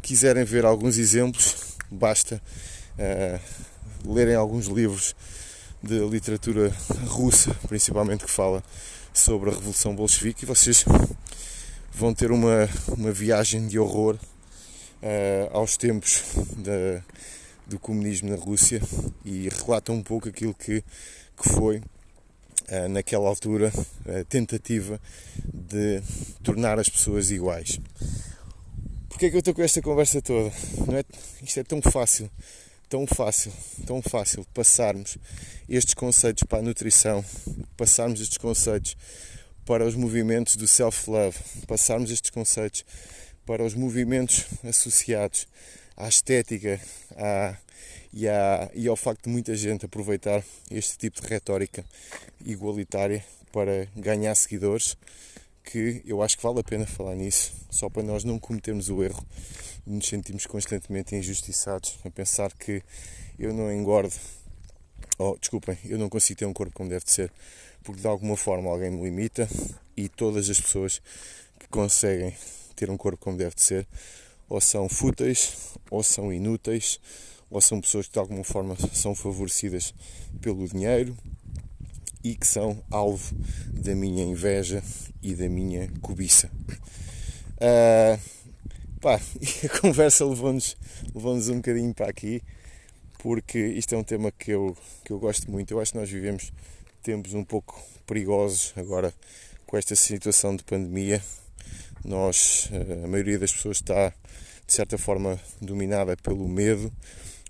quiserem 0.03 0.45
ver 0.45 0.65
alguns 0.65 0.99
exemplos, 0.99 1.77
basta 1.91 2.43
uh, 2.99 4.13
lerem 4.13 4.35
alguns 4.35 4.67
livros 4.67 5.15
de 5.83 5.99
literatura 6.09 6.75
russa, 7.07 7.55
principalmente 7.69 8.25
que 8.25 8.31
fala 8.31 8.63
sobre 9.15 9.51
a 9.51 9.53
Revolução 9.53 9.95
Bolchevique, 9.95 10.45
e 10.45 10.47
vocês 10.47 10.85
vão 11.93 12.13
ter 12.15 12.31
uma, 12.31 12.69
uma 12.89 13.13
viagem 13.13 13.67
de 13.69 13.79
horror 13.79 14.17
uh, 14.17 15.57
aos 15.57 15.77
tempos 15.77 16.23
da, 16.57 17.03
do 17.67 17.79
comunismo 17.79 18.31
na 18.31 18.37
Rússia 18.37 18.81
e 19.25 19.49
relata 19.49 19.93
um 19.93 20.03
pouco 20.03 20.29
aquilo 20.29 20.55
que, 20.55 20.83
que 21.37 21.49
foi 21.49 21.83
naquela 22.91 23.29
altura 23.29 23.73
a 24.07 24.25
tentativa 24.25 25.01
de 25.53 26.03
tornar 26.43 26.79
as 26.79 26.89
pessoas 26.89 27.31
iguais. 27.31 27.81
Porquê 29.09 29.27
é 29.27 29.31
que 29.31 29.37
eu 29.37 29.41
estou 29.41 29.55
com 29.55 29.63
esta 29.63 29.81
conversa 29.83 30.23
toda? 30.23 30.53
Não 30.87 30.97
é, 30.97 31.05
isto 31.43 31.61
é 31.61 31.63
tão 31.63 31.81
fácil, 31.83 32.31
tão 32.89 33.07
fácil, 33.07 33.53
tão 33.87 34.03
fácil 34.03 34.45
passarmos 34.53 35.17
estes 35.69 35.95
conceitos 35.95 36.43
para 36.45 36.59
a 36.59 36.63
nutrição, 36.63 37.25
passarmos 37.77 38.21
estes 38.21 38.39
conceitos 38.39 38.97
para 39.65 39.87
os 39.87 39.95
movimentos 39.95 40.57
do 40.57 40.67
self-love, 40.67 41.39
passarmos 41.67 42.11
estes 42.11 42.31
conceitos 42.31 42.85
para 43.47 43.65
os 43.65 43.75
movimentos 43.75 44.45
associados 44.65 45.47
à 45.97 46.09
estética 46.09 46.81
à, 47.17 47.57
e, 48.13 48.27
e 48.75 48.89
ao 48.89 48.97
facto 48.97 49.25
de 49.25 49.31
muita 49.31 49.55
gente 49.57 49.87
aproveitar 49.87 50.45
este 50.71 50.99
tipo 50.99 51.21
de 51.21 51.29
retórica 51.29 51.85
igualitária 52.45 53.25
para 53.53 53.87
ganhar 53.97 54.35
seguidores, 54.35 54.97
que 55.65 56.03
eu 56.05 56.23
acho 56.23 56.37
que 56.37 56.43
vale 56.43 56.61
a 56.61 56.65
pena 56.65 56.87
falar 56.87 57.15
nisso, 57.15 57.53
só 57.71 57.89
para 57.89 58.03
nós 58.03 58.25
não 58.25 58.39
cometermos 58.39 58.89
o 58.89 59.03
erro 59.03 59.25
de 59.87 59.93
nos 59.93 60.07
sentirmos 60.07 60.47
constantemente 60.47 61.15
injustiçados, 61.15 61.99
a 62.05 62.11
pensar 62.11 62.53
que 62.53 62.83
eu 63.39 63.53
não 63.53 63.73
engordo, 63.73 64.15
ou 65.19 65.39
desculpem, 65.39 65.79
eu 65.85 65.99
não 65.99 66.09
consigo 66.09 66.39
ter 66.39 66.47
um 66.47 66.53
corpo 66.53 66.73
como 66.73 66.89
deve 66.89 67.05
de 67.05 67.11
ser, 67.11 67.33
porque 67.83 68.01
de 68.01 68.07
alguma 68.07 68.37
forma 68.37 68.71
alguém 68.71 68.91
me 68.91 69.03
limita 69.03 69.49
e 69.97 70.09
todas 70.09 70.49
as 70.49 70.61
pessoas 70.61 71.01
que 71.59 71.69
conseguem 71.69 72.35
ter 72.75 72.91
um 72.91 72.97
corpo 72.97 73.23
como 73.23 73.37
deve 73.37 73.55
de 73.55 73.63
ser 73.63 73.87
ou 74.49 74.61
são 74.61 74.87
fúteis, 74.87 75.73
ou 75.91 76.03
são 76.03 76.31
inúteis, 76.31 77.01
ou 77.53 77.61
são 77.61 77.81
pessoas 77.81 78.07
que 78.07 78.15
de 78.15 78.19
alguma 78.19 78.43
forma 78.43 78.75
são 78.93 79.15
favorecidas 79.15 79.95
pelo 80.41 80.67
dinheiro 80.67 81.17
e 82.25 82.35
que 82.35 82.47
são 82.47 82.83
alvo 82.91 83.35
da 83.73 83.95
minha 83.95 84.25
inveja 84.25 84.83
e 85.23 85.35
da 85.35 85.49
minha 85.49 85.89
cobiça. 86.01 86.51
Uh, 87.59 88.19
pá, 89.01 89.21
a 89.65 89.81
conversa 89.81 90.25
levou-nos 90.25 90.77
levou 91.15 91.35
um 91.35 91.57
bocadinho 91.57 91.93
para 91.93 92.09
aqui, 92.09 92.43
porque 93.19 93.59
isto 93.59 93.95
é 93.95 93.99
um 93.99 94.05
tema 94.05 94.33
que 94.33 94.51
eu, 94.53 94.77
que 95.05 95.13
eu 95.13 95.19
gosto 95.19 95.51
muito. 95.51 95.73
Eu 95.73 95.81
acho 95.81 95.93
que 95.93 95.99
nós 95.99 96.09
vivemos 96.11 96.53
tempos 97.03 97.35
um 97.35 97.45
pouco 97.45 97.81
perigosos 98.07 98.73
agora 98.77 99.13
com 99.67 99.77
esta 99.77 99.95
situação 99.95 100.57
de 100.57 100.65
pandemia. 100.65 101.23
Nós, 102.05 102.69
eh, 102.73 103.05
a 103.05 103.09
maioria 103.09 103.39
das 103.39 103.53
pessoas 103.53 103.77
está 103.77 104.13
de 104.67 104.73
certa 104.73 104.97
forma 104.97 105.39
dominada 105.61 106.17
pelo 106.17 106.49
medo. 106.49 106.93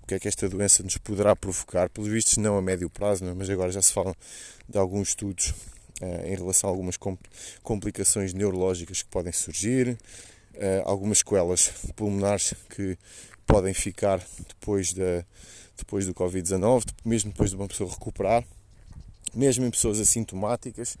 O 0.03 0.05
que 0.05 0.15
é 0.15 0.19
que 0.19 0.27
esta 0.27 0.49
doença 0.49 0.83
nos 0.83 0.97
poderá 0.97 1.33
provocar? 1.33 1.89
Pelos 1.89 2.09
vistos, 2.09 2.35
não 2.35 2.57
a 2.57 2.61
médio 2.61 2.89
prazo, 2.89 3.23
é? 3.23 3.33
mas 3.33 3.49
agora 3.49 3.71
já 3.71 3.81
se 3.81 3.93
falam 3.93 4.13
de 4.67 4.77
alguns 4.77 5.09
estudos 5.09 5.53
uh, 6.01 6.25
em 6.25 6.35
relação 6.35 6.69
a 6.69 6.73
algumas 6.73 6.97
complicações 7.63 8.33
neurológicas 8.33 9.01
que 9.01 9.07
podem 9.07 9.31
surgir, 9.31 9.91
uh, 9.91 9.97
algumas 10.83 11.19
sequelas 11.19 11.69
pulmonares 11.95 12.53
que 12.69 12.97
podem 13.47 13.73
ficar 13.73 14.21
depois, 14.45 14.91
da, 14.91 15.23
depois 15.77 16.05
do 16.05 16.13
Covid-19, 16.13 16.83
mesmo 17.05 17.31
depois 17.31 17.51
de 17.51 17.55
uma 17.55 17.69
pessoa 17.69 17.89
recuperar, 17.89 18.43
mesmo 19.33 19.65
em 19.65 19.71
pessoas 19.71 20.01
assintomáticas. 20.01 20.97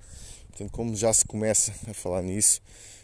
Portanto, 0.47 0.71
como 0.71 0.95
já 0.95 1.11
se 1.11 1.25
começa 1.25 1.73
a 1.89 1.93
falar 1.93 2.21
nisso, 2.21 2.61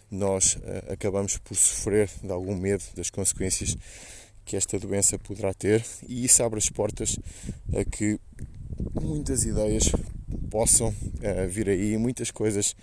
nós 0.10 0.56
uh, 0.56 0.94
acabamos 0.94 1.38
por 1.40 1.56
sofrer 1.56 2.10
de 2.24 2.32
algum 2.32 2.56
medo 2.56 2.86
das 2.96 3.10
consequências 3.10 3.76
que 4.50 4.58
esta 4.58 4.80
doença 4.80 5.20
poderá 5.20 5.54
ter 5.54 5.86
e 6.08 6.26
isso 6.26 6.42
abre 6.42 6.58
as 6.58 6.68
portas 6.70 7.20
a 7.72 7.86
que 7.86 8.20
muitas 9.00 9.44
ideias 9.44 9.92
possam 10.50 10.88
uh, 10.88 11.48
vir 11.48 11.70
aí, 11.70 11.96
muitas 12.00 12.32
coisas 12.32 12.76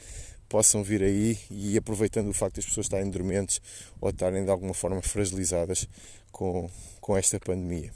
possam 0.49 0.85
vir 0.85 1.03
aí 1.03 1.37
e 1.51 1.77
aproveitando 1.77 2.29
o 2.29 2.33
facto 2.33 2.55
de 2.55 2.61
as 2.61 2.67
pessoas 2.67 2.87
estarem 2.87 3.11
dormentes 3.11 3.61
ou 4.01 4.11
estarem 4.11 4.45
de 4.45 4.51
alguma 4.53 4.73
forma 4.73 5.03
fragilizadas 5.03 5.89
com, 6.31 6.71
com 7.01 7.17
esta 7.17 7.41
pandemia. 7.41 7.91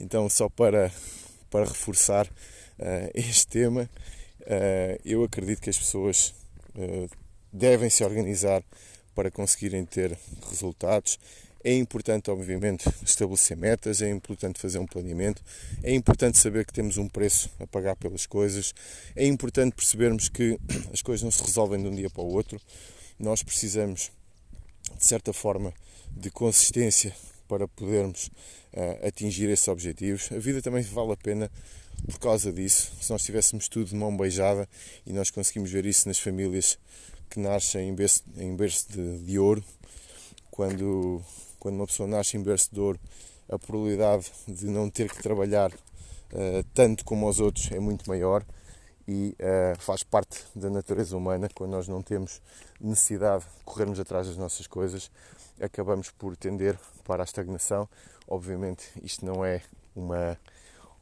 Então, 0.00 0.28
só 0.28 0.48
para, 0.48 0.90
para 1.48 1.64
reforçar 1.64 2.26
uh, 2.26 3.10
este 3.14 3.46
tema, 3.46 3.88
uh, 4.40 5.00
eu 5.04 5.22
acredito 5.22 5.62
que 5.62 5.70
as 5.70 5.78
pessoas 5.78 6.34
devem 7.52 7.88
se 7.88 8.02
organizar 8.02 8.64
para 9.14 9.30
conseguirem 9.30 9.84
ter 9.84 10.18
resultados. 10.48 11.18
É 11.64 11.74
importante, 11.74 12.30
obviamente, 12.30 12.88
estabelecer 13.04 13.56
metas, 13.56 14.02
é 14.02 14.10
importante 14.10 14.60
fazer 14.60 14.78
um 14.78 14.86
planeamento, 14.86 15.42
é 15.82 15.94
importante 15.94 16.38
saber 16.38 16.66
que 16.66 16.72
temos 16.72 16.96
um 16.98 17.08
preço 17.08 17.50
a 17.60 17.66
pagar 17.66 17.96
pelas 17.96 18.26
coisas, 18.26 18.74
é 19.14 19.26
importante 19.26 19.74
percebermos 19.74 20.28
que 20.28 20.58
as 20.92 21.02
coisas 21.02 21.22
não 21.22 21.30
se 21.30 21.42
resolvem 21.42 21.80
de 21.80 21.88
um 21.88 21.94
dia 21.94 22.10
para 22.10 22.22
o 22.22 22.32
outro. 22.32 22.60
Nós 23.18 23.42
precisamos, 23.42 24.10
de 24.98 25.04
certa 25.06 25.32
forma, 25.32 25.72
de 26.10 26.30
consistência 26.30 27.14
para 27.48 27.68
podermos 27.68 28.28
uh, 28.72 29.06
atingir 29.06 29.48
esses 29.50 29.68
objetivos. 29.68 30.30
A 30.32 30.38
vida 30.38 30.62
também 30.62 30.82
vale 30.82 31.12
a 31.12 31.16
pena 31.16 31.50
por 32.06 32.18
causa 32.18 32.52
disso. 32.52 32.92
Se 33.00 33.10
nós 33.10 33.22
tivéssemos 33.22 33.68
tudo 33.68 33.86
de 33.86 33.94
mão 33.94 34.16
beijada 34.16 34.68
e 35.06 35.12
nós 35.12 35.30
conseguimos 35.30 35.70
ver 35.70 35.86
isso 35.86 36.08
nas 36.08 36.18
famílias 36.18 36.78
que 37.30 37.38
nascem 37.38 37.88
em 37.88 37.94
berço, 37.94 38.22
em 38.36 38.54
berço 38.54 38.92
de, 38.92 39.18
de, 39.18 39.38
ouro. 39.38 39.64
Quando, 40.50 41.22
quando 41.62 41.76
uma 41.76 41.86
pessoa 41.86 42.08
nasce 42.08 42.36
ouro, 42.76 42.98
a 43.48 43.56
probabilidade 43.56 44.32
de 44.48 44.66
não 44.66 44.90
ter 44.90 45.08
que 45.08 45.22
trabalhar 45.22 45.70
uh, 45.70 46.64
tanto 46.74 47.04
como 47.04 47.28
os 47.28 47.38
outros 47.38 47.70
é 47.70 47.78
muito 47.78 48.04
maior 48.10 48.44
e 49.06 49.36
uh, 49.38 49.80
faz 49.80 50.02
parte 50.02 50.42
da 50.56 50.68
natureza 50.68 51.16
humana. 51.16 51.48
Quando 51.54 51.70
nós 51.70 51.86
não 51.86 52.02
temos 52.02 52.42
necessidade 52.80 53.44
de 53.44 53.64
corrermos 53.64 54.00
atrás 54.00 54.26
das 54.26 54.36
nossas 54.36 54.66
coisas, 54.66 55.08
acabamos 55.60 56.10
por 56.10 56.36
tender 56.36 56.76
para 57.04 57.22
a 57.22 57.24
estagnação. 57.24 57.88
Obviamente, 58.26 58.90
isto 59.00 59.24
não 59.24 59.44
é 59.44 59.62
uma, 59.94 60.36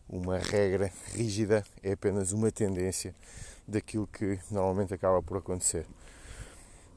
uma 0.06 0.36
regra 0.36 0.92
rígida, 1.14 1.64
é 1.82 1.92
apenas 1.92 2.32
uma 2.32 2.52
tendência 2.52 3.14
daquilo 3.66 4.06
que 4.06 4.38
normalmente 4.50 4.92
acaba 4.92 5.22
por 5.22 5.38
acontecer. 5.38 5.86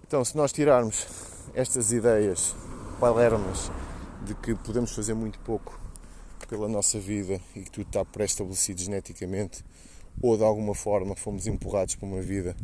Então, 0.06 0.26
se 0.26 0.36
nós 0.36 0.52
tirarmos 0.52 1.08
estas 1.56 1.94
ideias 1.94 2.54
palermas 3.04 3.70
de 4.26 4.34
que 4.34 4.56
podemos 4.56 4.96
fazer 4.96 5.14
muito 5.14 5.38
pouco 5.40 5.78
pela 6.48 6.70
nossa 6.70 6.98
vida 6.98 7.38
e 7.54 7.60
que 7.60 7.70
tudo 7.70 7.86
está 7.86 8.06
pré-estabelecido 8.06 8.80
geneticamente, 8.80 9.62
ou 10.22 10.38
de 10.38 10.44
alguma 10.46 10.74
forma 10.74 11.14
fomos 11.14 11.46
empurrados 11.46 11.96
para 11.96 12.08
uma 12.08 12.22
vida 12.22 12.56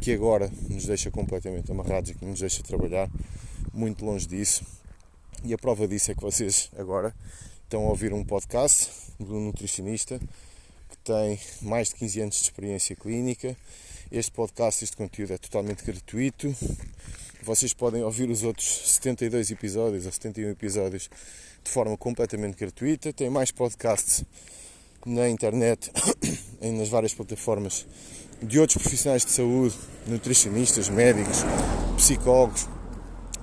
que 0.00 0.12
agora 0.12 0.48
nos 0.70 0.86
deixa 0.86 1.10
completamente 1.10 1.72
amarrados 1.72 2.10
e 2.10 2.14
que 2.14 2.24
nos 2.24 2.38
deixa 2.38 2.62
trabalhar, 2.62 3.10
muito 3.74 4.04
longe 4.04 4.24
disso. 4.24 4.62
E 5.42 5.52
a 5.52 5.58
prova 5.58 5.88
disso 5.88 6.12
é 6.12 6.14
que 6.14 6.22
vocês 6.22 6.70
agora 6.78 7.12
estão 7.64 7.84
a 7.84 7.88
ouvir 7.88 8.12
um 8.12 8.24
podcast 8.24 8.92
do 9.18 9.34
nutricionista 9.34 10.20
que 10.20 10.96
tem 10.98 11.40
mais 11.60 11.88
de 11.88 11.96
15 11.96 12.20
anos 12.20 12.36
de 12.36 12.42
experiência 12.42 12.94
clínica. 12.94 13.56
Este 14.12 14.30
podcast, 14.30 14.84
este 14.84 14.96
conteúdo 14.96 15.32
é 15.32 15.38
totalmente 15.38 15.82
gratuito. 15.84 16.54
Vocês 17.42 17.72
podem 17.72 18.02
ouvir 18.02 18.28
os 18.28 18.42
outros 18.42 18.66
72 18.94 19.50
episódios 19.52 20.06
ou 20.06 20.12
71 20.12 20.50
episódios 20.50 21.08
de 21.62 21.70
forma 21.70 21.96
completamente 21.96 22.56
gratuita. 22.56 23.12
Tem 23.12 23.30
mais 23.30 23.52
podcasts 23.52 24.24
na 25.06 25.28
internet, 25.28 25.90
nas 26.60 26.88
várias 26.88 27.14
plataformas 27.14 27.86
de 28.42 28.58
outros 28.58 28.82
profissionais 28.82 29.24
de 29.24 29.30
saúde, 29.30 29.76
nutricionistas, 30.06 30.88
médicos, 30.88 31.38
psicólogos, 31.96 32.68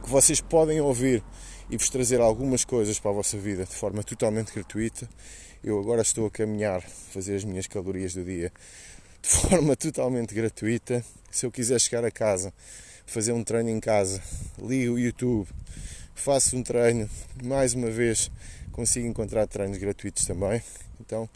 que 0.04 0.10
vocês 0.10 0.42
podem 0.42 0.82
ouvir 0.82 1.24
e 1.70 1.78
vos 1.78 1.90
trazer 1.90 2.20
algumas 2.20 2.66
coisas 2.66 3.00
para 3.00 3.12
a 3.12 3.14
vossa 3.14 3.38
vida 3.38 3.64
de 3.64 3.74
forma 3.76 4.04
totalmente 4.04 4.54
gratuita. 4.54 5.10
Eu 5.64 5.80
agora 5.80 6.02
estou 6.02 6.28
a 6.28 6.32
caminhar, 6.32 6.82
fazer 6.82 7.36
as 7.36 7.46
minhas 7.46 7.66
calorias 7.66 8.14
do 8.14 8.24
dia 8.24 8.52
de 9.22 9.30
forma 9.30 9.76
totalmente 9.76 10.36
gratuita. 10.36 11.04
Se 11.32 11.46
eu 11.46 11.52
quiser 11.52 11.80
chegar 11.80 12.06
a 12.06 12.12
casa, 12.12 12.54
fazer 13.06 13.32
um 13.32 13.44
treino 13.44 13.70
em 13.70 13.80
casa, 13.80 14.22
ligo 14.60 14.94
o 14.94 15.00
YouTube, 15.00 15.48
faço 16.13 16.58
um 16.58 16.63
treino, 16.63 17.10
mais 17.44 17.74
uma 17.74 17.89
vez 17.89 18.32
consigo 18.72 19.08
encontrar 19.08 19.48
treinos 19.48 19.78
gratuitos 19.78 20.26
também. 20.26 20.62
Então, 21.00 21.30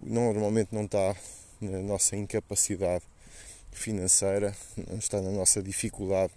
normalmente 0.00 0.68
não 0.72 0.84
está 0.84 1.14
na 1.60 1.78
nossa 1.78 2.16
incapacidade 2.16 3.04
financeira, 3.70 4.56
não 4.88 4.98
está 4.98 5.20
na 5.20 5.30
nossa 5.30 5.62
dificuldade 5.62 6.32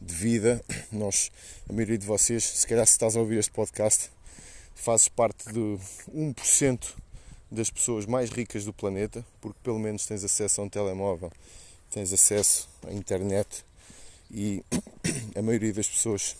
de 0.00 0.14
vida. 0.14 0.62
Nós, 0.92 1.30
a 1.68 1.72
maioria 1.72 1.98
de 1.98 2.06
vocês, 2.06 2.44
se 2.44 2.66
calhar 2.66 2.86
se 2.86 2.92
estás 2.92 3.16
a 3.16 3.20
ouvir 3.20 3.38
este 3.38 3.50
podcast, 3.50 4.10
fazes 4.74 5.08
parte 5.08 5.52
do 5.52 5.80
1% 6.14 6.94
das 7.50 7.70
pessoas 7.70 8.06
mais 8.06 8.30
ricas 8.30 8.64
do 8.64 8.72
planeta, 8.72 9.24
porque 9.40 9.58
pelo 9.62 9.78
menos 9.78 10.06
tens 10.06 10.22
acesso 10.22 10.60
a 10.60 10.64
um 10.64 10.68
telemóvel, 10.68 11.32
tens 11.90 12.12
acesso 12.12 12.68
à 12.86 12.92
internet 12.92 13.64
e 14.30 14.62
a 15.34 15.42
maioria 15.42 15.72
das 15.72 15.88
pessoas 15.88 16.36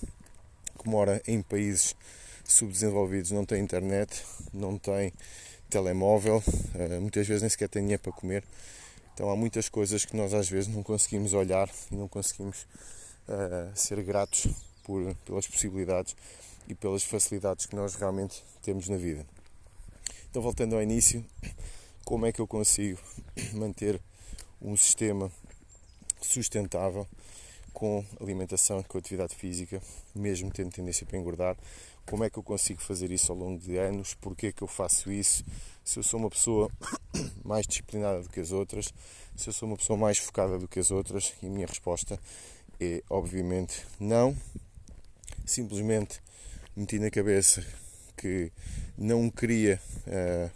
que 0.79 0.89
mora 0.89 1.23
em 1.27 1.43
países 1.43 1.95
subdesenvolvidos 2.45 3.31
não 3.31 3.45
tem 3.45 3.63
internet, 3.63 4.25
não 4.53 4.79
tem 4.79 5.13
telemóvel, 5.69 6.43
eh, 6.75 6.99
muitas 6.99 7.27
vezes 7.27 7.43
nem 7.43 7.51
sequer 7.51 7.69
tem 7.69 7.83
dinheiro 7.83 8.03
para 8.03 8.13
comer. 8.13 8.45
Então 9.15 9.31
há 9.31 9.37
muitas 9.37 9.69
coisas 9.69 10.05
que 10.05 10.17
nós 10.17 10.33
às 10.33 10.49
vezes 10.49 10.73
não 10.73 10.83
conseguimos 10.83 11.33
olhar 11.33 11.69
e 11.91 11.97
não 11.97 12.07
conseguimos 12.07 12.67
uh, 13.29 13.71
ser 13.75 14.01
gratos 14.03 14.47
por, 14.85 15.13
pelas 15.25 15.47
possibilidades 15.47 16.15
e 16.69 16.75
pelas 16.75 17.03
facilidades 17.03 17.67
que 17.67 17.75
nós 17.75 17.97
realmente 17.97 18.45
temos 18.63 18.89
na 18.89 18.97
vida. 18.97 19.27
Então 20.31 20.41
voltando 20.41 20.77
ao 20.77 20.83
início, 20.83 21.25
como 22.05 22.27
é 22.27 22.33
que 22.33 22.41
eu 22.41 22.47
consigo 22.47 23.01
manter 23.55 24.01
um 24.61 24.77
sistema 24.77 25.31
sustentável 26.21 27.07
com 27.73 28.05
alimentação, 28.21 28.83
com 28.83 28.99
atividade 28.99 29.35
física, 29.35 29.81
mesmo 30.15 30.51
tendo 30.51 30.73
tendência 30.73 31.07
para 31.07 31.19
engordar. 31.19 31.57
Como 32.05 32.25
é 32.25 32.31
que 32.31 32.39
eu 32.39 32.43
consigo 32.43 32.81
fazer 32.81 33.11
isso 33.13 33.31
ao 33.31 33.39
longo 33.39 33.61
de 33.61 33.77
anos? 33.77 34.15
Porquê 34.15 34.49
é 34.49 34.53
que 34.53 34.63
eu 34.63 34.67
faço 34.67 35.13
isso? 35.13 35.45
Se 35.85 35.99
eu 35.99 36.03
sou 36.03 36.19
uma 36.19 36.31
pessoa 36.31 36.71
mais 37.45 37.67
disciplinada 37.67 38.23
do 38.23 38.29
que 38.31 38.41
as 38.41 38.51
outras, 38.51 38.93
se 39.37 39.49
eu 39.49 39.53
sou 39.53 39.69
uma 39.69 39.77
pessoa 39.77 39.97
mais 39.97 40.19
focada 40.19 40.59
do 40.59 40.67
que 40.67 40.81
as 40.81 40.91
outras, 40.91 41.35
e 41.43 41.47
a 41.47 41.51
minha 41.51 41.67
resposta 41.67 42.19
é 42.81 43.03
obviamente 43.11 43.87
não. 44.01 44.37
Simplesmente 45.45 46.21
meti 46.75 46.99
na 46.99 47.11
cabeça 47.11 47.65
que 48.17 48.51
não 48.97 49.31
queria 49.31 49.81
uh, 50.07 50.51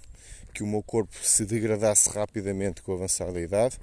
que 0.53 0.63
o 0.63 0.67
meu 0.67 0.83
corpo 0.83 1.15
se 1.23 1.45
degradasse 1.45 2.09
rapidamente 2.11 2.83
com 2.83 2.93
a 2.93 2.95
avançada 2.97 3.41
idade. 3.41 3.79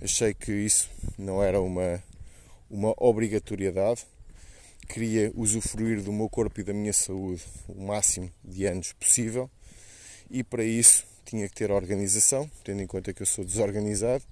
Achei 0.00 0.34
que 0.34 0.52
isso 0.52 0.90
não 1.18 1.42
era 1.42 1.60
uma 1.60 2.02
uma 2.70 2.94
obrigatoriedade. 2.96 4.06
Queria 4.88 5.30
usufruir 5.34 6.02
do 6.02 6.12
meu 6.12 6.28
corpo 6.28 6.60
e 6.60 6.64
da 6.64 6.72
minha 6.72 6.92
saúde 6.92 7.42
o 7.68 7.82
máximo 7.84 8.32
de 8.42 8.66
anos 8.66 8.92
possível 8.94 9.50
e 10.30 10.42
para 10.42 10.64
isso 10.64 11.04
tinha 11.26 11.46
que 11.46 11.54
ter 11.54 11.70
organização, 11.70 12.50
tendo 12.64 12.82
em 12.82 12.86
conta 12.86 13.12
que 13.12 13.22
eu 13.22 13.26
sou 13.26 13.44
desorganizado. 13.44 14.24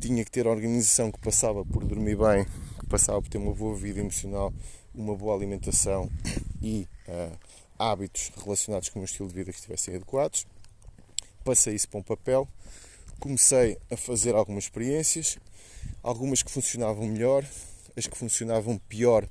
Tinha 0.00 0.24
que 0.24 0.30
ter 0.30 0.46
organização 0.48 1.12
que 1.12 1.20
passava 1.20 1.64
por 1.64 1.84
dormir 1.84 2.16
bem, 2.16 2.44
que 2.80 2.86
passava 2.86 3.22
por 3.22 3.28
ter 3.28 3.38
uma 3.38 3.54
boa 3.54 3.76
vida 3.76 4.00
emocional, 4.00 4.52
uma 4.92 5.14
boa 5.14 5.34
alimentação 5.34 6.10
e 6.60 6.88
uh, 7.06 7.38
hábitos 7.78 8.32
relacionados 8.42 8.88
com 8.88 8.98
o 8.98 9.02
meu 9.02 9.06
estilo 9.06 9.28
de 9.28 9.34
vida 9.34 9.52
que 9.52 9.58
estivessem 9.58 9.94
adequados. 9.94 10.44
Passei 11.44 11.74
isso 11.74 11.88
para 11.88 11.98
um 11.98 12.02
papel, 12.02 12.48
comecei 13.18 13.76
a 13.90 13.96
fazer 13.96 14.34
algumas 14.34 14.64
experiências, 14.64 15.38
algumas 16.02 16.42
que 16.42 16.50
funcionavam 16.50 17.06
melhor, 17.06 17.44
as 17.96 18.06
que 18.06 18.16
funcionavam 18.16 18.78
pior 18.88 19.28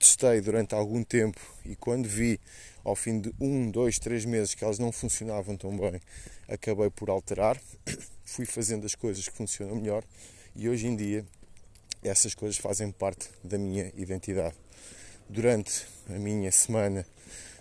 testei 0.00 0.40
durante 0.40 0.74
algum 0.74 1.04
tempo 1.04 1.38
e 1.64 1.76
quando 1.76 2.08
vi 2.08 2.40
ao 2.82 2.96
fim 2.96 3.20
de 3.20 3.32
um, 3.38 3.70
dois, 3.70 3.98
três 3.98 4.24
meses 4.24 4.54
que 4.54 4.64
elas 4.64 4.78
não 4.78 4.90
funcionavam 4.90 5.54
tão 5.54 5.76
bem, 5.76 6.00
acabei 6.48 6.88
por 6.88 7.10
alterar, 7.10 7.60
fui 8.24 8.46
fazendo 8.46 8.86
as 8.86 8.94
coisas 8.94 9.28
que 9.28 9.36
funcionam 9.36 9.76
melhor 9.76 10.02
e 10.56 10.66
hoje 10.68 10.86
em 10.86 10.96
dia 10.96 11.26
essas 12.02 12.34
coisas 12.34 12.56
fazem 12.56 12.90
parte 12.90 13.28
da 13.44 13.58
minha 13.58 13.92
identidade. 13.94 14.56
Durante 15.28 15.86
a 16.08 16.18
minha 16.18 16.50
semana 16.50 17.06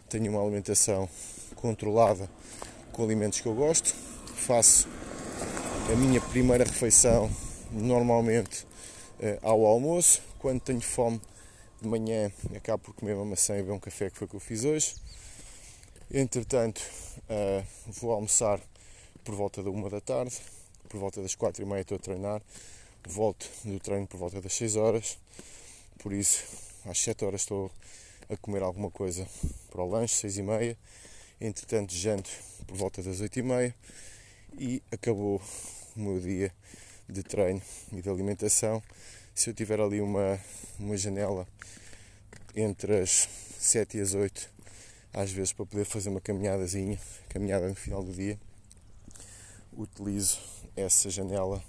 tenho 0.09 0.31
uma 0.31 0.41
alimentação 0.41 1.09
controlada 1.55 2.29
com 2.99 3.05
alimentos 3.05 3.39
que 3.39 3.47
eu 3.47 3.55
gosto, 3.55 3.95
faço 4.35 4.85
a 5.89 5.95
minha 5.95 6.19
primeira 6.19 6.65
refeição 6.65 7.31
normalmente 7.71 8.65
uh, 9.21 9.39
ao 9.41 9.65
almoço. 9.65 10.21
Quando 10.37 10.59
tenho 10.59 10.81
fome 10.81 11.21
de 11.81 11.87
manhã, 11.87 12.29
acabo 12.53 12.83
por 12.83 12.93
comer 12.93 13.13
uma 13.13 13.23
maçã 13.23 13.53
e 13.53 13.61
beber 13.61 13.71
um 13.71 13.79
café, 13.79 14.09
que 14.09 14.17
foi 14.17 14.27
o 14.27 14.29
que 14.29 14.35
eu 14.35 14.39
fiz 14.41 14.65
hoje. 14.65 14.95
Entretanto, 16.11 16.81
uh, 17.29 17.65
vou 17.87 18.11
almoçar 18.11 18.59
por 19.23 19.33
volta 19.33 19.63
da 19.63 19.69
uma 19.69 19.89
da 19.89 20.01
tarde, 20.01 20.35
por 20.89 20.99
volta 20.99 21.21
das 21.21 21.35
quatro 21.35 21.63
e 21.63 21.65
meia 21.65 21.79
estou 21.79 21.95
a 21.95 21.99
treinar, 21.99 22.41
volto 23.07 23.49
do 23.63 23.79
treino 23.79 24.07
por 24.07 24.17
volta 24.17 24.41
das 24.41 24.53
6 24.55 24.75
horas, 24.75 25.17
por 25.99 26.11
isso 26.11 26.43
às 26.85 26.99
7 26.99 27.23
horas 27.23 27.41
estou 27.43 27.71
a 28.29 28.35
comer 28.35 28.61
alguma 28.61 28.91
coisa 28.91 29.25
para 29.71 29.81
o 29.81 29.89
lanche, 29.89 30.15
6 30.15 30.39
e 30.39 30.43
meia, 30.43 30.77
entretanto 31.41 31.93
janto 31.93 32.29
por 32.67 32.75
volta 32.75 33.01
das 33.01 33.21
8 33.21 33.39
e 34.57 34.81
acabou 34.91 35.41
o 35.95 35.99
meu 35.99 36.19
dia 36.19 36.53
de 37.07 37.23
treino 37.23 37.61
e 37.91 38.01
de 38.01 38.09
alimentação. 38.09 38.83
Se 39.33 39.49
eu 39.49 39.53
tiver 39.53 39.79
ali 39.79 40.01
uma, 40.01 40.39
uma 40.77 40.97
janela 40.97 41.47
entre 42.55 42.99
as 42.99 43.27
7 43.57 43.97
e 43.97 44.01
as 44.01 44.13
8, 44.13 44.49
às 45.13 45.31
vezes 45.31 45.53
para 45.53 45.65
poder 45.65 45.85
fazer 45.85 46.09
uma 46.09 46.21
caminhadazinha, 46.21 46.99
caminhada 47.29 47.67
no 47.67 47.75
final 47.75 48.03
do 48.03 48.11
dia, 48.11 48.39
utilizo 49.71 50.39
essa 50.75 51.09
janela 51.09 51.63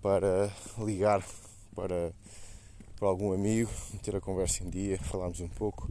para 0.00 0.50
ligar 0.78 1.24
para, 1.74 2.12
para 2.96 3.08
algum 3.08 3.32
amigo, 3.32 3.70
meter 3.92 4.16
a 4.16 4.20
conversa 4.20 4.62
em 4.62 4.70
dia, 4.70 4.98
falarmos 4.98 5.40
um 5.40 5.48
pouco 5.48 5.88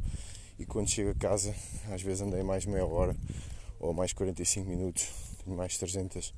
e 0.60 0.66
quando 0.66 0.90
chego 0.90 1.12
a 1.12 1.16
casa, 1.16 1.56
às 1.90 2.02
vezes 2.02 2.22
andei 2.22 2.44
mais 2.44 2.66
meia 2.66 2.86
hora 2.86 3.16
ou 3.80 3.94
mais 3.94 4.12
45 4.12 4.70
minutos, 4.70 5.08
tenho 5.44 5.56
mais 5.56 5.78
300 5.78 6.34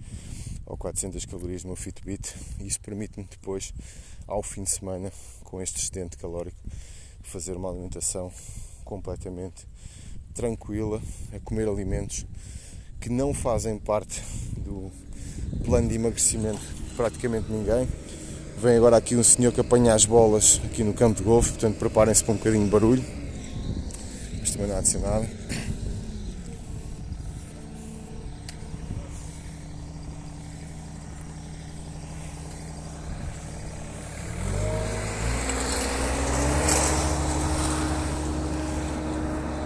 ou 0.67 0.77
400 0.77 1.25
calorias 1.25 1.63
no 1.63 1.69
meu 1.69 1.75
Fitbit 1.75 2.35
e 2.59 2.67
isso 2.67 2.79
permite-me 2.79 3.27
depois, 3.29 3.73
ao 4.27 4.43
fim 4.43 4.63
de 4.63 4.69
semana, 4.69 5.11
com 5.43 5.59
este 5.59 5.79
excedente 5.79 6.17
calórico, 6.17 6.57
fazer 7.23 7.57
uma 7.57 7.69
alimentação 7.71 8.31
completamente 8.85 9.67
tranquila, 10.35 11.01
a 11.33 11.39
comer 11.39 11.67
alimentos 11.67 12.25
que 12.99 13.09
não 13.09 13.33
fazem 13.33 13.79
parte 13.79 14.21
do 14.57 14.91
plano 15.65 15.89
de 15.89 15.95
emagrecimento 15.95 16.59
de 16.59 16.95
praticamente 16.95 17.51
ninguém. 17.51 17.87
Vem 18.59 18.77
agora 18.77 18.97
aqui 18.97 19.15
um 19.15 19.23
senhor 19.23 19.51
que 19.51 19.59
apanha 19.59 19.95
as 19.95 20.05
bolas 20.05 20.61
aqui 20.63 20.83
no 20.83 20.93
campo 20.93 21.17
de 21.17 21.23
golfe, 21.23 21.53
portanto 21.53 21.79
preparem-se 21.79 22.23
para 22.23 22.33
um 22.33 22.37
bocadinho 22.37 22.65
de 22.65 22.69
barulho. 22.69 23.20
Mas 24.41 24.51
também 24.51 24.67
não 24.67 24.77
há 24.77 24.81
de 24.81 24.87
ser 24.89 24.99
nada. 24.99 25.27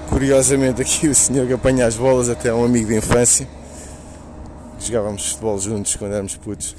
Curiosamente 0.10 0.82
aqui 0.82 1.08
o 1.08 1.14
senhor 1.14 1.46
que 1.46 1.54
apanha 1.54 1.86
as 1.86 1.96
bolas 1.96 2.30
até 2.30 2.50
é 2.50 2.54
um 2.54 2.64
amigo 2.64 2.88
de 2.88 2.96
infância. 2.96 3.48
Jogávamos 4.80 5.28
futebol 5.28 5.60
juntos 5.60 5.96
quando 5.96 6.14
éramos 6.14 6.38
putos. 6.38 6.76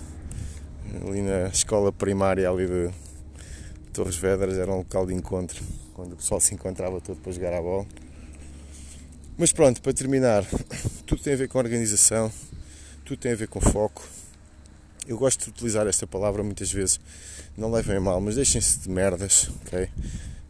Ali 1.07 1.21
na 1.21 1.49
escola 1.49 1.93
primária 1.93 2.49
ali 2.49 2.67
de 2.67 2.91
Torres 3.93 4.17
Vedras 4.17 4.57
era 4.57 4.73
um 4.73 4.79
local 4.79 5.07
de 5.07 5.13
encontro, 5.13 5.63
quando 5.97 6.13
o 6.13 6.17
pessoal 6.17 6.39
se 6.39 6.53
encontrava 6.53 7.01
todo 7.01 7.19
para 7.23 7.33
jogar 7.33 7.55
a 7.55 7.63
bola. 7.63 7.87
Mas 9.39 9.51
pronto, 9.51 9.81
para 9.81 9.95
terminar, 9.95 10.45
tudo 11.07 11.23
tem 11.23 11.33
a 11.33 11.37
ver 11.37 11.49
com 11.49 11.57
organização, 11.57 12.31
tudo 13.03 13.19
tem 13.19 13.33
a 13.33 13.35
ver 13.35 13.49
com 13.49 13.63
foco. 13.63 14.07
Eu 15.09 15.17
gosto 15.17 15.45
de 15.45 15.51
utilizar 15.51 15.87
esta 15.87 16.07
palavra 16.07 16.43
muitas 16.43 16.71
vezes, 16.71 17.01
não 17.57 17.73
levem 17.73 17.99
mal, 17.99 18.21
mas 18.21 18.35
deixem-se 18.35 18.81
de 18.81 18.91
merdas, 18.91 19.49
ok? 19.65 19.89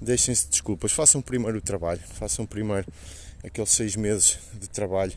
Deixem-se 0.01 0.47
de 0.47 0.51
desculpas, 0.51 0.91
façam 0.91 1.23
primeiro 1.23 1.59
o 1.59 1.61
trabalho, 1.61 2.01
façam 2.01 2.45
primeiro 2.45 2.87
aqueles 3.45 3.71
seis 3.71 3.95
meses 3.95 4.39
de 4.55 4.69
trabalho 4.69 5.13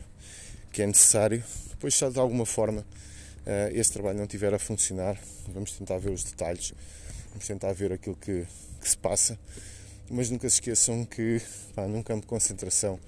que 0.71 0.83
é 0.83 0.85
necessário. 0.85 1.43
Depois, 1.69 1.95
se 1.95 2.07
de 2.07 2.19
alguma 2.19 2.45
forma 2.45 2.81
uh, 2.81 3.71
esse 3.71 3.91
trabalho 3.91 4.17
não 4.17 4.25
estiver 4.25 4.53
a 4.53 4.59
funcionar, 4.59 5.17
vamos 5.47 5.71
tentar 5.71 5.97
ver 5.97 6.11
os 6.11 6.23
detalhes, 6.23 6.71
vamos 7.29 7.47
tentar 7.47 7.73
ver 7.73 7.93
aquilo 7.93 8.15
que, 8.15 8.45
que 8.79 8.89
se 8.89 8.97
passa, 8.97 9.39
mas 10.09 10.29
nunca 10.29 10.49
se 10.49 10.55
esqueçam 10.55 11.05
que 11.05 11.41
pá, 11.75 11.87
num 11.87 12.01
campo 12.01 12.21
de 12.21 12.27
concentração 12.27 12.99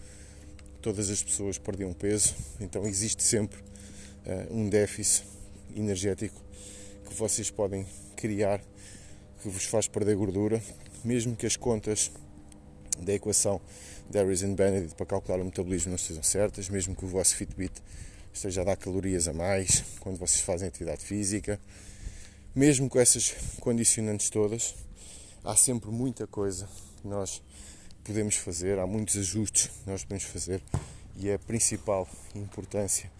todas 0.82 1.10
as 1.10 1.22
pessoas 1.22 1.58
perdiam 1.58 1.94
peso, 1.94 2.36
então 2.60 2.86
existe 2.86 3.24
sempre 3.24 3.60
uh, 3.60 4.56
um 4.56 4.70
déficit 4.70 5.28
energético 5.76 6.42
que 7.08 7.14
vocês 7.14 7.50
podem 7.50 7.86
criar 8.16 8.62
que 9.42 9.50
vos 9.50 9.66
faz 9.66 9.88
perder 9.88 10.16
gordura, 10.16 10.62
mesmo 11.04 11.36
que 11.36 11.46
as 11.46 11.56
contas 11.56 12.12
da 13.00 13.14
equação 13.14 13.60
Harris 14.14 14.44
and 14.44 14.54
Benedict 14.54 14.96
para 14.96 15.06
calcular 15.06 15.40
o 15.40 15.46
metabolismo 15.46 15.90
não 15.90 15.96
estejam 15.96 16.24
certas, 16.24 16.70
mesmo 16.70 16.96
que 16.96 17.06
o 17.06 17.08
vosso 17.08 17.36
Fitbit 17.36 17.74
esteja 18.34 18.62
a 18.62 18.64
dar 18.64 18.76
calorias 18.76 19.28
a 19.28 19.34
mais 19.34 19.84
quando 20.00 20.18
vocês 20.18 20.42
fazem 20.42 20.68
atividade 20.68 21.04
física, 21.04 21.60
mesmo 22.54 22.90
com 22.90 23.00
essas 23.00 23.34
condicionantes 23.60 24.30
todas, 24.30 24.76
há 25.44 25.56
sempre 25.56 25.90
muita 25.90 26.28
coisa 26.28 26.68
que 27.02 27.08
nós 27.08 27.42
podemos 28.04 28.36
fazer, 28.36 28.80
há 28.80 28.88
muitos 28.88 29.18
ajustes 29.18 29.68
que 29.68 29.90
nós 29.90 30.04
podemos 30.04 30.24
fazer 30.26 30.62
e 31.18 31.30
é 31.30 31.36
a 31.36 31.40
principal 31.40 32.08
importância 32.36 33.12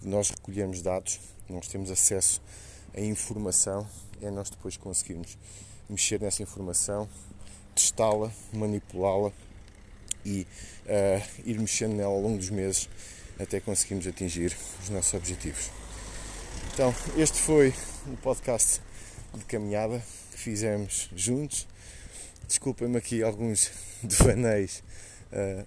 de 0.00 0.08
nós 0.08 0.30
recolhermos 0.30 0.82
dados, 0.82 1.20
nós 1.48 1.68
temos 1.68 1.90
acesso 1.90 2.40
a 2.94 3.00
informação, 3.00 3.86
é 4.22 4.30
nós 4.30 4.50
depois 4.50 4.76
conseguirmos 4.76 5.36
mexer 5.88 6.20
nessa 6.20 6.42
informação, 6.42 7.08
testá-la, 7.74 8.32
manipulá-la 8.52 9.32
e 10.24 10.46
uh, 10.86 11.42
ir 11.44 11.58
mexendo 11.58 11.94
nela 11.94 12.12
ao 12.12 12.20
longo 12.20 12.38
dos 12.38 12.50
meses 12.50 12.88
até 13.38 13.60
conseguirmos 13.60 14.06
atingir 14.06 14.56
os 14.82 14.88
nossos 14.90 15.12
objetivos. 15.14 15.70
Então, 16.72 16.94
este 17.16 17.38
foi 17.38 17.74
o 18.06 18.16
podcast 18.16 18.80
de 19.34 19.44
caminhada 19.44 20.02
que 20.30 20.38
fizemos 20.38 21.10
juntos. 21.14 21.66
Desculpem-me 22.46 22.98
aqui 22.98 23.22
alguns 23.22 23.70
devaneios 24.04 24.82
uh, 25.32 25.66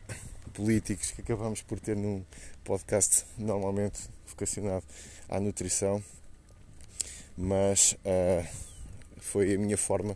políticos 0.53 1.11
que 1.11 1.21
acabamos 1.21 1.61
por 1.61 1.79
ter 1.79 1.95
num 1.95 2.23
podcast 2.63 3.25
normalmente 3.37 3.99
vocacionado 4.27 4.85
à 5.27 5.39
nutrição, 5.39 6.03
mas 7.35 7.93
uh, 7.93 8.47
foi 9.17 9.55
a 9.55 9.57
minha 9.57 9.77
forma 9.77 10.15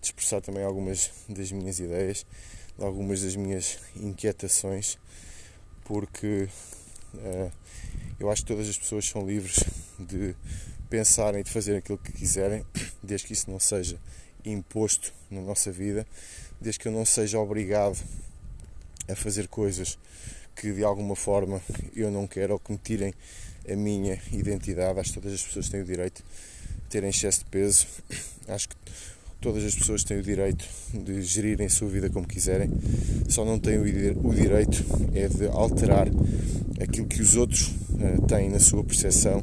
de 0.00 0.08
expressar 0.08 0.42
também 0.42 0.62
algumas 0.62 1.10
das 1.28 1.50
minhas 1.50 1.78
ideias, 1.78 2.26
algumas 2.78 3.22
das 3.22 3.34
minhas 3.34 3.78
inquietações, 3.96 4.98
porque 5.84 6.46
uh, 7.14 7.52
eu 8.20 8.30
acho 8.30 8.42
que 8.42 8.48
todas 8.48 8.68
as 8.68 8.76
pessoas 8.76 9.08
são 9.08 9.26
livres 9.26 9.64
de 9.98 10.36
pensarem 10.90 11.40
e 11.40 11.44
de 11.44 11.50
fazer 11.50 11.76
aquilo 11.76 11.96
que 11.96 12.12
quiserem, 12.12 12.66
desde 13.02 13.26
que 13.28 13.32
isso 13.32 13.50
não 13.50 13.58
seja 13.58 13.98
imposto 14.44 15.21
na 15.32 15.40
nossa 15.40 15.72
vida, 15.72 16.06
desde 16.60 16.78
que 16.78 16.88
eu 16.88 16.92
não 16.92 17.04
seja 17.04 17.38
obrigado 17.38 17.98
a 19.08 19.16
fazer 19.16 19.48
coisas 19.48 19.98
que 20.54 20.72
de 20.72 20.84
alguma 20.84 21.16
forma 21.16 21.60
eu 21.96 22.10
não 22.10 22.26
quero 22.26 22.52
ou 22.52 22.58
que 22.58 22.72
me 22.72 22.78
tirem 22.78 23.14
a 23.70 23.74
minha 23.74 24.18
identidade. 24.32 24.98
Acho 24.98 25.12
que 25.12 25.20
todas 25.20 25.34
as 25.34 25.42
pessoas 25.42 25.68
têm 25.68 25.80
o 25.80 25.84
direito 25.84 26.22
de 26.22 26.90
terem 26.90 27.10
excesso 27.10 27.40
de 27.40 27.46
peso. 27.46 27.86
Acho 28.48 28.68
que 28.68 28.76
todas 29.40 29.64
as 29.64 29.74
pessoas 29.74 30.04
têm 30.04 30.18
o 30.18 30.22
direito 30.22 30.64
de 30.94 31.20
gerirem 31.22 31.66
a 31.66 31.70
sua 31.70 31.88
vida 31.88 32.08
como 32.08 32.26
quiserem, 32.26 32.70
só 33.28 33.44
não 33.44 33.58
têm 33.58 33.78
o 33.78 34.34
direito 34.34 34.84
é 35.14 35.26
de 35.26 35.46
alterar 35.48 36.06
aquilo 36.80 37.06
que 37.08 37.20
os 37.20 37.34
outros 37.34 37.72
uh, 37.94 38.22
têm 38.26 38.50
na 38.50 38.58
sua 38.58 38.82
percepção 38.84 39.42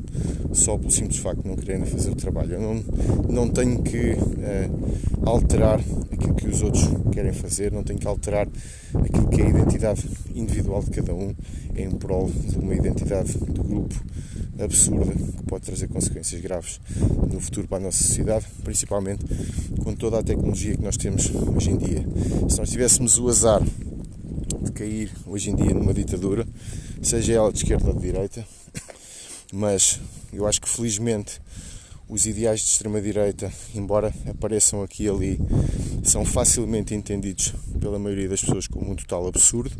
só 0.53 0.77
pelo 0.77 0.91
simples 0.91 1.19
facto 1.19 1.43
de 1.43 1.47
não 1.47 1.55
quererem 1.55 1.85
fazer 1.85 2.11
o 2.11 2.15
trabalho. 2.15 2.53
Eu 2.53 2.61
não, 2.61 2.83
não 3.29 3.49
tenho 3.49 3.81
que 3.81 4.11
uh, 4.11 5.27
alterar 5.29 5.79
aquilo 6.11 6.33
que 6.35 6.47
os 6.47 6.61
outros 6.61 6.83
querem 7.11 7.33
fazer, 7.33 7.71
não 7.71 7.83
tenho 7.83 7.99
que 7.99 8.07
alterar 8.07 8.47
aquilo 8.93 9.27
que 9.29 9.41
é 9.41 9.45
a 9.45 9.49
identidade 9.49 10.05
individual 10.33 10.83
de 10.83 10.91
cada 10.91 11.13
um 11.13 11.33
em 11.75 11.89
prol 11.91 12.29
de 12.29 12.57
uma 12.57 12.73
identidade 12.73 13.37
do 13.37 13.63
grupo 13.63 13.95
absurda 14.63 15.13
que 15.13 15.43
pode 15.43 15.65
trazer 15.65 15.87
consequências 15.87 16.41
graves 16.41 16.81
no 17.31 17.39
futuro 17.39 17.67
para 17.67 17.77
a 17.77 17.81
nossa 17.81 18.03
sociedade, 18.03 18.45
principalmente 18.63 19.23
com 19.83 19.95
toda 19.95 20.19
a 20.19 20.23
tecnologia 20.23 20.75
que 20.75 20.83
nós 20.83 20.97
temos 20.97 21.31
hoje 21.55 21.71
em 21.71 21.77
dia. 21.77 22.05
Se 22.49 22.57
nós 22.57 22.69
tivéssemos 22.69 23.17
o 23.17 23.29
azar 23.29 23.61
de 24.61 24.71
cair 24.71 25.11
hoje 25.25 25.49
em 25.49 25.55
dia 25.55 25.73
numa 25.73 25.93
ditadura, 25.93 26.47
seja 27.01 27.33
ela 27.33 27.51
de 27.51 27.59
esquerda 27.59 27.87
ou 27.87 27.93
de 27.93 28.01
direita, 28.01 28.45
mas 29.53 29.99
eu 30.31 30.47
acho 30.47 30.61
que 30.61 30.69
felizmente 30.69 31.41
os 32.09 32.25
ideais 32.25 32.61
de 32.61 32.67
extrema-direita, 32.67 33.51
embora 33.75 34.11
apareçam 34.27 34.81
aqui 34.81 35.03
e 35.03 35.09
ali, 35.09 35.39
são 36.03 36.25
facilmente 36.25 36.95
entendidos 36.95 37.53
pela 37.79 37.99
maioria 37.99 38.27
das 38.27 38.41
pessoas 38.41 38.65
como 38.65 38.91
um 38.91 38.95
total 38.95 39.27
absurdo. 39.27 39.75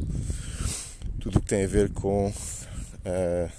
Tudo 1.20 1.40
o 1.40 1.42
que 1.42 1.48
tem 1.48 1.64
a 1.64 1.68
ver 1.68 1.90
com 1.90 2.28
uh, 2.28 3.52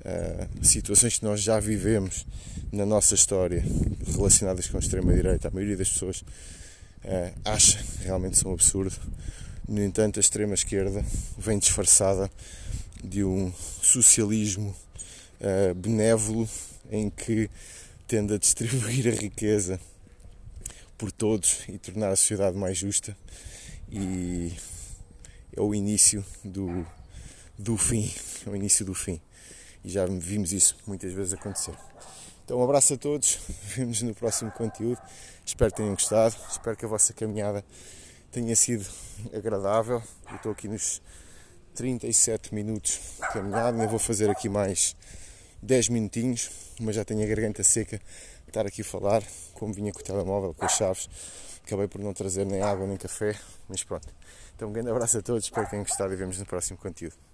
uh, 0.00 0.64
situações 0.64 1.18
que 1.18 1.24
nós 1.24 1.40
já 1.40 1.60
vivemos 1.60 2.26
na 2.72 2.84
nossa 2.84 3.14
história 3.14 3.64
relacionadas 4.12 4.66
com 4.66 4.76
a 4.76 4.80
extrema-direita, 4.80 5.46
a 5.46 5.50
maioria 5.52 5.76
das 5.76 5.88
pessoas 5.88 6.20
uh, 7.04 7.32
acha 7.44 7.78
que 7.78 8.04
realmente 8.04 8.36
são 8.38 8.52
absurdo. 8.52 8.96
No 9.70 9.80
entanto, 9.84 10.18
a 10.18 10.20
extrema-esquerda 10.20 11.04
vem 11.38 11.56
disfarçada 11.56 12.28
de 13.04 13.22
um 13.22 13.52
socialismo 13.80 14.74
uh, 15.40 15.72
benévolo 15.76 16.48
em 16.90 17.08
que 17.08 17.48
tende 18.08 18.34
a 18.34 18.36
distribuir 18.36 19.06
a 19.06 19.12
riqueza 19.12 19.78
por 20.98 21.12
todos 21.12 21.60
e 21.68 21.78
tornar 21.78 22.10
a 22.10 22.16
sociedade 22.16 22.56
mais 22.56 22.78
justa. 22.78 23.16
E 23.88 24.52
é 25.56 25.60
o 25.60 25.72
início 25.72 26.24
do, 26.42 26.84
do 27.56 27.76
fim, 27.76 28.12
é 28.44 28.50
o 28.50 28.56
início 28.56 28.84
do 28.84 28.92
fim. 28.92 29.20
E 29.84 29.88
já 29.88 30.04
vimos 30.04 30.52
isso 30.52 30.76
muitas 30.84 31.12
vezes 31.12 31.32
acontecer. 31.32 31.76
Então 32.44 32.58
um 32.58 32.64
abraço 32.64 32.94
a 32.94 32.96
todos, 32.96 33.38
vemos 33.76 34.02
no 34.02 34.16
próximo 34.16 34.50
conteúdo, 34.50 35.00
espero 35.46 35.70
que 35.70 35.76
tenham 35.76 35.94
gostado, 35.94 36.34
espero 36.50 36.76
que 36.76 36.84
a 36.84 36.88
vossa 36.88 37.12
caminhada 37.12 37.64
tenha 38.30 38.54
sido 38.54 38.86
agradável, 39.34 40.02
eu 40.30 40.36
estou 40.36 40.52
aqui 40.52 40.68
nos 40.68 41.02
37 41.74 42.54
minutos 42.54 43.00
de 43.16 43.32
caminhada, 43.32 43.70
ainda 43.70 43.86
vou 43.88 43.98
fazer 43.98 44.30
aqui 44.30 44.48
mais 44.48 44.94
10 45.62 45.88
minutinhos, 45.88 46.50
mas 46.80 46.96
já 46.96 47.04
tenho 47.04 47.22
a 47.22 47.26
garganta 47.26 47.62
seca 47.62 47.98
de 47.98 48.48
estar 48.48 48.66
aqui 48.66 48.82
a 48.82 48.84
falar, 48.84 49.22
como 49.54 49.72
vinha 49.72 49.92
com 49.92 50.00
o 50.00 50.02
telemóvel, 50.02 50.54
com 50.54 50.64
as 50.64 50.72
chaves, 50.72 51.08
acabei 51.64 51.88
por 51.88 52.00
não 52.00 52.12
trazer 52.12 52.46
nem 52.46 52.62
água 52.62 52.86
nem 52.86 52.96
café, 52.96 53.36
mas 53.68 53.82
pronto. 53.82 54.08
Então 54.54 54.68
um 54.68 54.72
grande 54.72 54.90
abraço 54.90 55.18
a 55.18 55.22
todos, 55.22 55.44
espero 55.44 55.66
que 55.66 55.70
tenham 55.70 55.84
gostado 55.84 56.12
e 56.12 56.16
vemos 56.16 56.38
no 56.38 56.46
próximo 56.46 56.78
conteúdo. 56.78 57.29